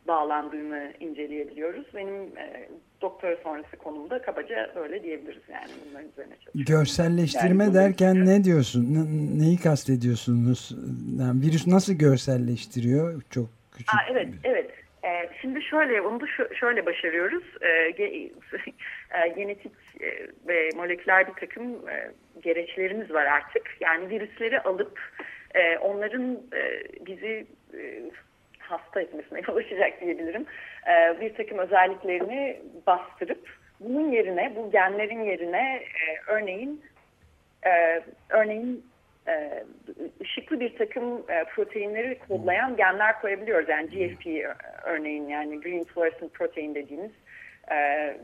bağlandığını 0.08 0.92
inceleyebiliyoruz. 1.00 1.86
Benim 1.94 2.38
e, 2.38 2.68
doktora 3.00 3.36
sonrası 3.36 3.76
konumda 3.76 4.22
kabaca 4.22 4.72
böyle 4.76 5.02
diyebiliriz 5.02 5.42
yani 5.52 5.70
bunların 5.90 6.08
üzerine 6.08 6.34
çalışıyoruz. 6.34 6.64
Görselleştirme 6.64 7.64
yani 7.64 7.74
derken 7.74 8.14
için... 8.14 8.26
ne 8.26 8.44
diyorsun? 8.44 8.94
Ne, 8.94 9.44
neyi 9.44 9.58
kastediyorsunuz? 9.58 10.76
Yani 11.18 11.42
virüs 11.42 11.66
nasıl 11.66 11.92
görselleştiriyor? 11.92 13.22
Çok 13.30 13.46
küçük. 13.72 13.94
Aa, 13.94 14.06
evet, 14.10 14.28
evet. 14.44 14.70
Ee, 15.04 15.30
şimdi 15.40 15.62
şöyle, 15.62 16.00
onu 16.00 16.20
da 16.20 16.26
şöyle 16.54 16.86
başarıyoruz. 16.86 17.44
Ee, 17.62 17.90
ge 17.90 18.04
e, 19.24 19.28
genetik 19.28 19.72
e, 20.00 20.28
ve 20.48 20.70
moleküler 20.76 21.26
bir 21.26 21.40
takım 21.40 21.88
e, 21.88 22.10
gereçlerimiz 22.42 23.10
var 23.10 23.26
artık. 23.26 23.76
Yani 23.80 24.10
virüsleri 24.10 24.60
alıp 24.60 25.00
e, 25.54 25.78
onların 25.78 26.38
bizi 27.06 27.46
hasta 28.68 29.00
etmesine 29.00 29.40
yol 29.48 29.56
açacak 29.56 30.00
diyebilirim. 30.00 30.46
E, 30.88 31.20
bir 31.20 31.34
takım 31.34 31.58
özelliklerini 31.58 32.60
bastırıp 32.86 33.48
bunun 33.80 34.12
yerine, 34.12 34.52
bu 34.56 34.70
genlerin 34.70 35.22
yerine 35.22 35.82
e, 35.82 36.32
örneğin 36.32 36.82
e, 37.66 38.02
örneğin 38.28 38.86
e, 39.28 39.64
ışıklı 40.20 40.60
bir 40.60 40.76
takım 40.76 41.30
e, 41.30 41.44
proteinleri 41.44 42.18
kodlayan 42.28 42.76
genler 42.76 43.20
koyabiliyoruz. 43.20 43.68
Yani 43.68 43.88
GFP 43.88 44.26
örneğin 44.84 45.28
yani 45.28 45.60
Green 45.60 45.84
Fluorescent 45.84 46.34
Protein 46.34 46.74
dediğimiz 46.74 47.10
e, 47.70 47.76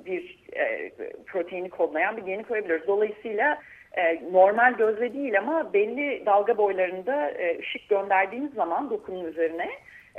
bir 0.06 0.38
e, 0.52 0.90
proteini 1.26 1.70
kodlayan 1.70 2.16
bir 2.16 2.22
geni 2.22 2.44
koyabiliyoruz. 2.44 2.86
Dolayısıyla 2.86 3.58
e, 3.96 4.32
normal 4.32 4.74
gözle 4.76 5.14
değil 5.14 5.38
ama 5.38 5.72
belli 5.72 6.26
dalga 6.26 6.58
boylarında 6.58 7.30
e, 7.30 7.58
ışık 7.58 7.88
gönderdiğimiz 7.88 8.54
zaman 8.54 8.90
dokunun 8.90 9.24
üzerine 9.24 9.68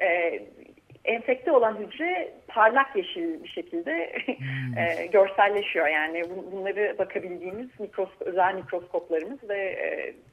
e, 0.02 0.40
enfekte 1.06 1.52
olan 1.52 1.78
hücre 1.80 2.34
parlak 2.48 2.96
yeşil 2.96 3.44
bir 3.44 3.50
şekilde 3.50 4.14
hmm. 4.26 4.78
e, 5.02 5.06
görselleşiyor. 5.06 5.88
Yani 5.88 6.24
bunları 6.52 6.96
bakabildiğimiz 7.00 7.80
mikroskop, 7.80 8.28
özel 8.28 8.56
mikroskoplarımız 8.56 9.50
ve 9.50 9.58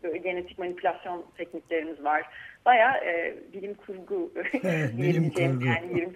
e, 0.05 0.18
genetik 0.18 0.59
manipülasyon 0.59 1.25
tekniklerimiz 1.37 2.05
var. 2.05 2.23
Baya 2.66 2.97
e, 3.05 3.35
bilim 3.53 3.75
kurgu 3.75 4.33
evet, 4.64 4.99
bilim 4.99 5.31
kurgu. 5.31 5.66
yani 5.66 5.92
20-20 5.92 6.09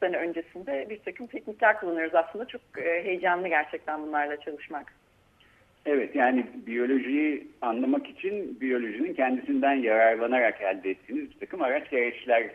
sene 0.00 0.16
öncesinde 0.16 0.86
bir 0.90 0.98
takım 0.98 1.26
teknikler 1.26 1.80
kullanıyoruz 1.80 2.14
aslında. 2.14 2.46
Çok 2.46 2.60
e, 2.78 3.04
heyecanlı 3.04 3.48
gerçekten 3.48 4.02
bunlarla 4.02 4.40
çalışmak. 4.40 4.92
Evet 5.86 6.16
yani 6.16 6.46
biyolojiyi 6.66 7.48
anlamak 7.62 8.06
için 8.06 8.60
biyolojinin 8.60 9.14
kendisinden 9.14 9.74
yararlanarak 9.74 10.62
elde 10.62 10.90
ettiğiniz 10.90 11.30
bir 11.30 11.38
takım 11.38 11.62
araç 11.62 11.90
gereçler 11.90 12.50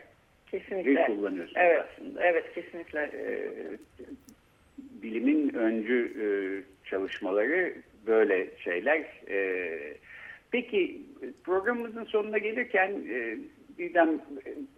Kesinlikle. 0.52 1.06
kullanıyorsunuz 1.06 1.58
evet. 1.58 1.86
aslında. 1.86 2.24
Evet 2.24 2.54
kesinlikle. 2.56 3.00
Ee, 3.00 3.78
bilimin 4.78 5.54
öncü 5.54 6.14
e, 6.22 6.28
çalışmaları 6.90 7.74
böyle 8.08 8.58
şeyler. 8.58 9.06
E, 9.30 9.70
peki 10.52 11.02
programımızın 11.44 12.04
sonuna 12.04 12.38
gelirken 12.38 12.92
e, 13.10 13.38
birden 13.80 14.22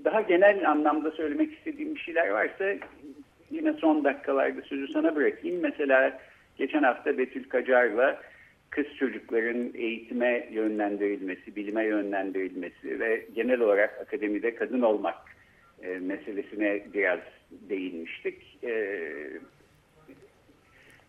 daha 0.03 0.21
genel 0.21 0.69
anlamda 0.69 1.11
söylemek 1.11 1.53
istediğim 1.53 1.95
bir 1.95 1.99
şeyler 1.99 2.29
varsa 2.29 2.75
yine 3.51 3.73
son 3.73 4.03
dakikalarda 4.03 4.61
sözü 4.61 4.87
sana 4.87 5.15
bırakayım. 5.15 5.61
Mesela 5.61 6.19
geçen 6.57 6.83
hafta 6.83 7.17
Betül 7.17 7.49
Kacar'la 7.49 8.21
kız 8.69 8.85
çocukların 8.99 9.71
eğitime 9.73 10.47
yönlendirilmesi, 10.51 11.55
bilime 11.55 11.85
yönlendirilmesi 11.85 12.99
ve 12.99 13.25
genel 13.35 13.59
olarak 13.59 14.01
akademide 14.01 14.55
kadın 14.55 14.81
olmak 14.81 15.15
e, 15.83 15.87
meselesine 15.87 16.81
biraz 16.93 17.19
değinmiştik. 17.51 18.63
E, 18.63 18.93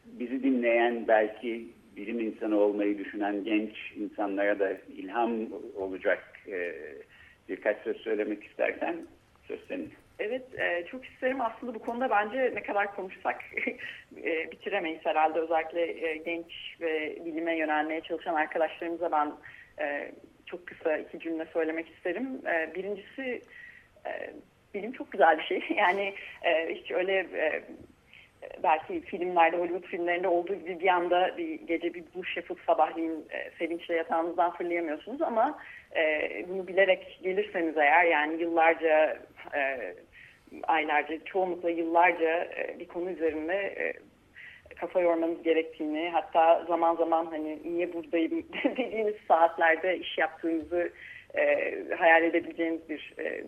bizi 0.07 0.43
dinleyen 0.43 1.09
belki 1.09 1.69
bilim 1.97 2.21
insanı 2.21 2.57
olmayı 2.59 2.99
düşünen 2.99 3.45
genç 3.45 3.93
insanlara 3.97 4.59
da 4.59 4.73
ilham 4.97 5.33
olacak 5.77 6.25
e, 6.49 6.75
birkaç 7.49 7.83
söz 7.83 7.97
söylemek 7.97 8.45
istersen 8.45 8.97
söz 9.49 9.61
senin. 9.69 9.93
Evet, 10.19 10.61
e, 10.61 10.87
çok 10.91 11.05
isterim. 11.05 11.41
Aslında 11.41 11.75
bu 11.75 11.79
konuda 11.79 12.11
bence 12.11 12.53
ne 12.55 12.63
kadar 12.63 12.97
konuşsak 12.97 13.45
e, 14.25 14.51
bitiremeyiz 14.53 15.01
herhalde. 15.05 15.39
Özellikle 15.39 16.09
e, 16.09 16.17
genç 16.17 16.47
ve 16.81 17.19
bilime 17.25 17.57
yönelmeye 17.57 18.01
çalışan 18.01 18.35
arkadaşlarımıza 18.35 19.13
ben 19.13 19.33
çok 20.47 20.67
kısa 20.67 20.97
iki 20.97 21.21
cümle 21.21 21.47
söylemek 21.53 21.89
isterim. 21.89 22.43
Birincisi, 22.75 23.43
bilim 24.75 24.93
çok 24.93 25.13
güzel 25.13 25.39
bir 25.39 25.45
şey. 25.45 25.63
Yani 25.77 26.15
e, 26.43 26.75
hiç 26.75 26.91
öyle 26.91 27.13
e, 27.19 27.63
belki 28.63 29.01
filmlerde, 29.01 29.57
Hollywood 29.57 29.85
filmlerinde 29.85 30.29
olduğu 30.29 30.55
gibi 30.55 30.81
bir 30.81 30.89
anda 30.89 31.37
bir 31.37 31.55
gece 31.55 31.95
bir 31.95 32.05
duş 32.15 32.37
yapıp 32.37 32.61
sabahleyin 32.67 33.27
e, 33.31 33.51
sevinçle 33.59 33.95
yatağınızdan 33.95 34.51
fırlayamıyorsunuz 34.51 35.23
ama 35.23 35.59
e, 35.97 36.31
bunu 36.49 36.67
bilerek 36.67 37.21
gelirseniz 37.23 37.77
eğer 37.77 38.05
yani 38.05 38.43
yıllarca 38.43 39.19
e, 39.55 39.95
aylarca, 40.63 41.25
çoğunlukla 41.25 41.71
yıllarca 41.71 42.45
e, 42.45 42.77
bir 42.79 42.89
konu 42.89 43.11
üzerinde 43.11 43.55
e, 43.55 43.93
kafa 44.77 45.01
yormanız 45.01 45.43
gerektiğini, 45.43 46.11
hatta 46.13 46.65
zaman 46.69 46.97
zaman 46.97 47.27
hani 47.27 47.59
niye 47.65 47.93
buradayım 47.93 48.47
dediğiniz 48.65 49.15
saatlerde 49.29 49.99
iş 49.99 50.19
yaptığınızı 50.19 50.93
e, 51.35 51.75
hayal 51.99 52.23
edebileceğiniz 52.25 52.89
bir 52.89 53.15
e, 53.19 53.45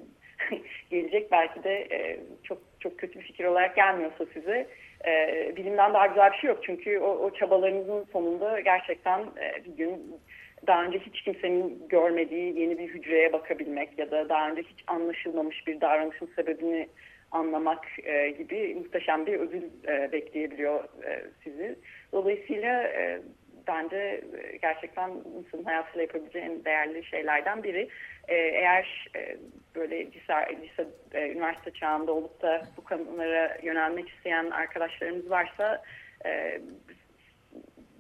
gelecek 0.90 1.33
belki 1.33 1.64
de 1.64 1.74
e, 1.90 2.20
çok 2.44 2.59
çok 2.81 2.98
kötü 2.98 3.18
bir 3.18 3.24
fikir 3.24 3.44
olarak 3.44 3.76
gelmiyorsa 3.76 4.26
size 4.35 4.66
e, 5.07 5.52
bilimden 5.57 5.94
daha 5.94 6.07
güzel 6.07 6.33
bir 6.33 6.37
şey 6.37 6.48
yok. 6.48 6.59
Çünkü 6.62 6.98
o, 6.98 7.09
o 7.09 7.31
çabalarınızın 7.35 8.07
sonunda 8.12 8.61
gerçekten 8.61 9.20
e, 9.20 9.64
bir 9.64 9.76
gün 9.76 10.20
daha 10.66 10.85
önce 10.85 10.98
hiç 10.98 11.22
kimsenin 11.22 11.88
görmediği 11.88 12.61
yeni 12.61 12.78
bir 12.78 12.88
hücreye 12.88 13.33
bakabilmek 13.33 13.98
ya 13.98 14.11
da 14.11 14.28
daha 14.28 14.50
önce 14.50 14.62
hiç 14.62 14.85
anlaşılmamış 14.87 15.66
bir 15.66 15.81
davranışın 15.81 16.31
sebebini 16.37 16.88
anlamak 17.33 17.87
e, 18.05 18.31
gibi 18.31 18.74
muhteşem 18.74 19.26
bir 19.26 19.40
ödül 19.40 19.62
e, 19.88 20.12
bekleyebiliyor 20.12 20.85
e, 20.85 21.24
sizi. 21.44 21.78
Dolayısıyla 22.12 22.83
e, 22.83 23.20
bence 23.66 24.24
gerçekten 24.62 25.11
insanın 25.38 25.64
hayatıyla 25.64 26.02
yapabileceği 26.02 26.44
en 26.44 26.64
değerli 26.64 27.05
şeylerden 27.05 27.62
biri. 27.62 27.88
E, 28.28 28.35
eğer 28.35 29.09
e, 29.16 29.37
böyle 29.74 30.06
lise, 30.06 30.35
lise 30.62 30.88
e, 31.12 31.32
üniversite 31.32 31.70
çağında 31.70 32.12
olup 32.12 32.42
da 32.42 32.62
bu 32.76 32.85
konulara 32.85 33.58
yönelmek 33.62 34.08
isteyen 34.08 34.50
arkadaşlarımız 34.50 35.30
varsa 35.30 35.82
e, 36.26 36.61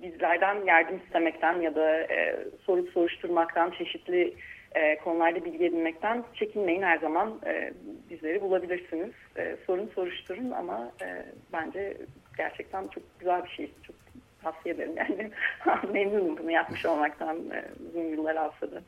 bizlerden 0.02 0.64
yardım 0.64 1.00
istemekten 1.04 1.60
ya 1.60 1.74
da 1.74 2.00
e, 2.00 2.38
soru 2.66 2.86
soruşturmaktan, 2.86 3.70
çeşitli 3.70 4.34
e, 4.74 4.98
konularda 4.98 5.44
bilgi 5.44 5.64
edinmekten 5.64 6.24
çekinmeyin 6.34 6.82
her 6.82 6.98
zaman 6.98 7.40
e, 7.46 7.72
bizleri 8.10 8.40
bulabilirsiniz. 8.42 9.12
E, 9.36 9.56
sorun 9.66 9.90
soruşturun 9.94 10.50
ama 10.50 10.92
e, 11.02 11.24
bence 11.52 11.96
gerçekten 12.36 12.88
çok 12.88 13.02
güzel 13.18 13.44
bir 13.44 13.50
şey. 13.50 13.70
Çok 13.82 13.96
tavsiye 14.42 14.74
ederim 14.74 14.92
yani. 14.96 15.30
Memnunum 15.92 16.38
bunu 16.38 16.50
yapmış 16.50 16.86
olmaktan 16.86 17.36
e, 17.36 17.64
uzun 17.88 18.02
yıllar 18.02 18.36
alsa 18.36 18.70
da. 18.70 18.82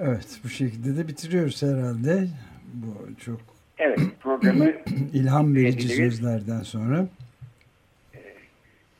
Evet 0.00 0.40
bu 0.44 0.48
şekilde 0.48 0.96
de 0.96 1.08
bitiriyoruz 1.08 1.62
herhalde. 1.62 2.26
Bu 2.74 3.20
çok 3.24 3.40
Evet 3.78 3.98
programı 4.20 4.72
ilham 5.14 5.54
verici 5.54 5.88
sözlerden 5.88 6.62
sonra. 6.62 7.06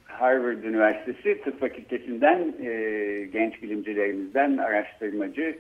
Harvard 0.05 0.63
Üniversitesi 0.63 1.43
Tıp 1.45 1.61
Fakültesi'nden 1.61 2.55
e, 2.63 2.71
genç 3.33 3.63
bilimcilerimizden 3.63 4.57
araştırmacı 4.57 5.59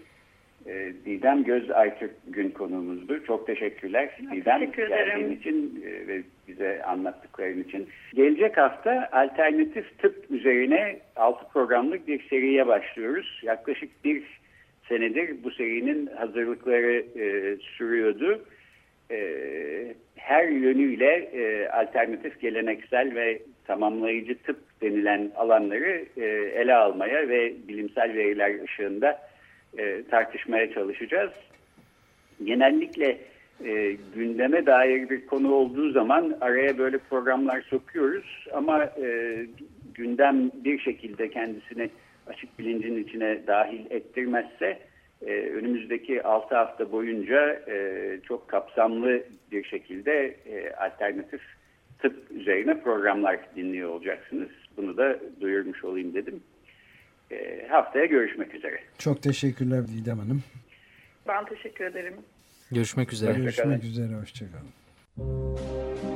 e, 0.66 0.92
Didem 1.06 1.44
Göz 1.44 1.70
Aytürk 1.70 2.10
gün 2.26 2.50
konuğumuzdu. 2.50 3.24
Çok 3.24 3.46
teşekkürler 3.46 4.10
Çok 4.18 4.32
Didem 4.32 4.60
teşekkür 4.60 4.88
geldiğin 4.88 5.36
için 5.36 5.84
e, 5.86 6.08
ve 6.08 6.22
bize 6.48 6.82
anlattıkların 6.82 7.62
için. 7.62 7.88
Gelecek 8.14 8.56
hafta 8.56 9.08
alternatif 9.12 9.98
tıp 9.98 10.30
üzerine 10.30 10.98
6 11.16 11.48
programlık 11.52 12.08
bir 12.08 12.28
seriye 12.28 12.66
başlıyoruz. 12.66 13.40
Yaklaşık 13.42 14.04
bir 14.04 14.22
senedir 14.88 15.44
bu 15.44 15.50
serinin 15.50 16.06
hazırlıkları 16.06 17.04
e, 17.20 17.56
sürüyordu. 17.56 18.44
E, 19.10 19.18
her 20.16 20.48
yönüyle 20.48 21.14
e, 21.14 21.68
alternatif, 21.68 22.40
geleneksel 22.40 23.14
ve 23.14 23.42
tamamlayıcı 23.66 24.38
tıp 24.38 24.58
denilen 24.82 25.30
alanları 25.36 26.04
e, 26.16 26.24
ele 26.60 26.74
almaya 26.74 27.28
ve 27.28 27.52
bilimsel 27.68 28.14
veriler 28.14 28.64
ışığında 28.64 29.28
e, 29.78 30.02
tartışmaya 30.10 30.72
çalışacağız. 30.72 31.32
Genellikle 32.44 33.18
e, 33.64 33.96
gündeme 34.14 34.66
dair 34.66 35.10
bir 35.10 35.26
konu 35.26 35.52
olduğu 35.52 35.90
zaman 35.90 36.36
araya 36.40 36.78
böyle 36.78 36.98
programlar 36.98 37.60
sokuyoruz 37.60 38.46
ama 38.52 38.84
e, 38.84 39.36
gündem 39.94 40.50
bir 40.64 40.78
şekilde 40.78 41.30
kendisini 41.30 41.90
açık 42.26 42.58
bilincin 42.58 43.04
içine 43.04 43.46
dahil 43.46 43.90
ettirmezse 43.90 44.78
e, 45.22 45.32
önümüzdeki 45.32 46.22
6 46.22 46.54
hafta 46.54 46.92
boyunca 46.92 47.62
e, 47.68 48.18
çok 48.28 48.48
kapsamlı 48.48 49.22
bir 49.52 49.64
şekilde 49.64 50.36
e, 50.46 50.74
alternatif 50.74 51.40
tıp 51.98 52.30
üzerine 52.30 52.80
programlar 52.80 53.38
dinliyor 53.56 53.90
olacaksınız. 53.90 54.48
Bunu 54.76 54.96
da 54.96 55.18
duyurmuş 55.40 55.84
olayım 55.84 56.14
dedim. 56.14 56.42
E, 57.30 57.66
haftaya 57.68 58.04
görüşmek 58.04 58.54
üzere. 58.54 58.80
Çok 58.98 59.22
teşekkürler 59.22 59.88
Didem 59.88 60.18
Hanım. 60.18 60.42
Ben 61.28 61.44
teşekkür 61.44 61.84
ederim. 61.84 62.14
Görüşmek 62.72 63.12
üzere. 63.12 63.38
Görüşmek 63.38 63.84
üzere. 63.84 64.14
Hoşçakalın. 64.20 66.15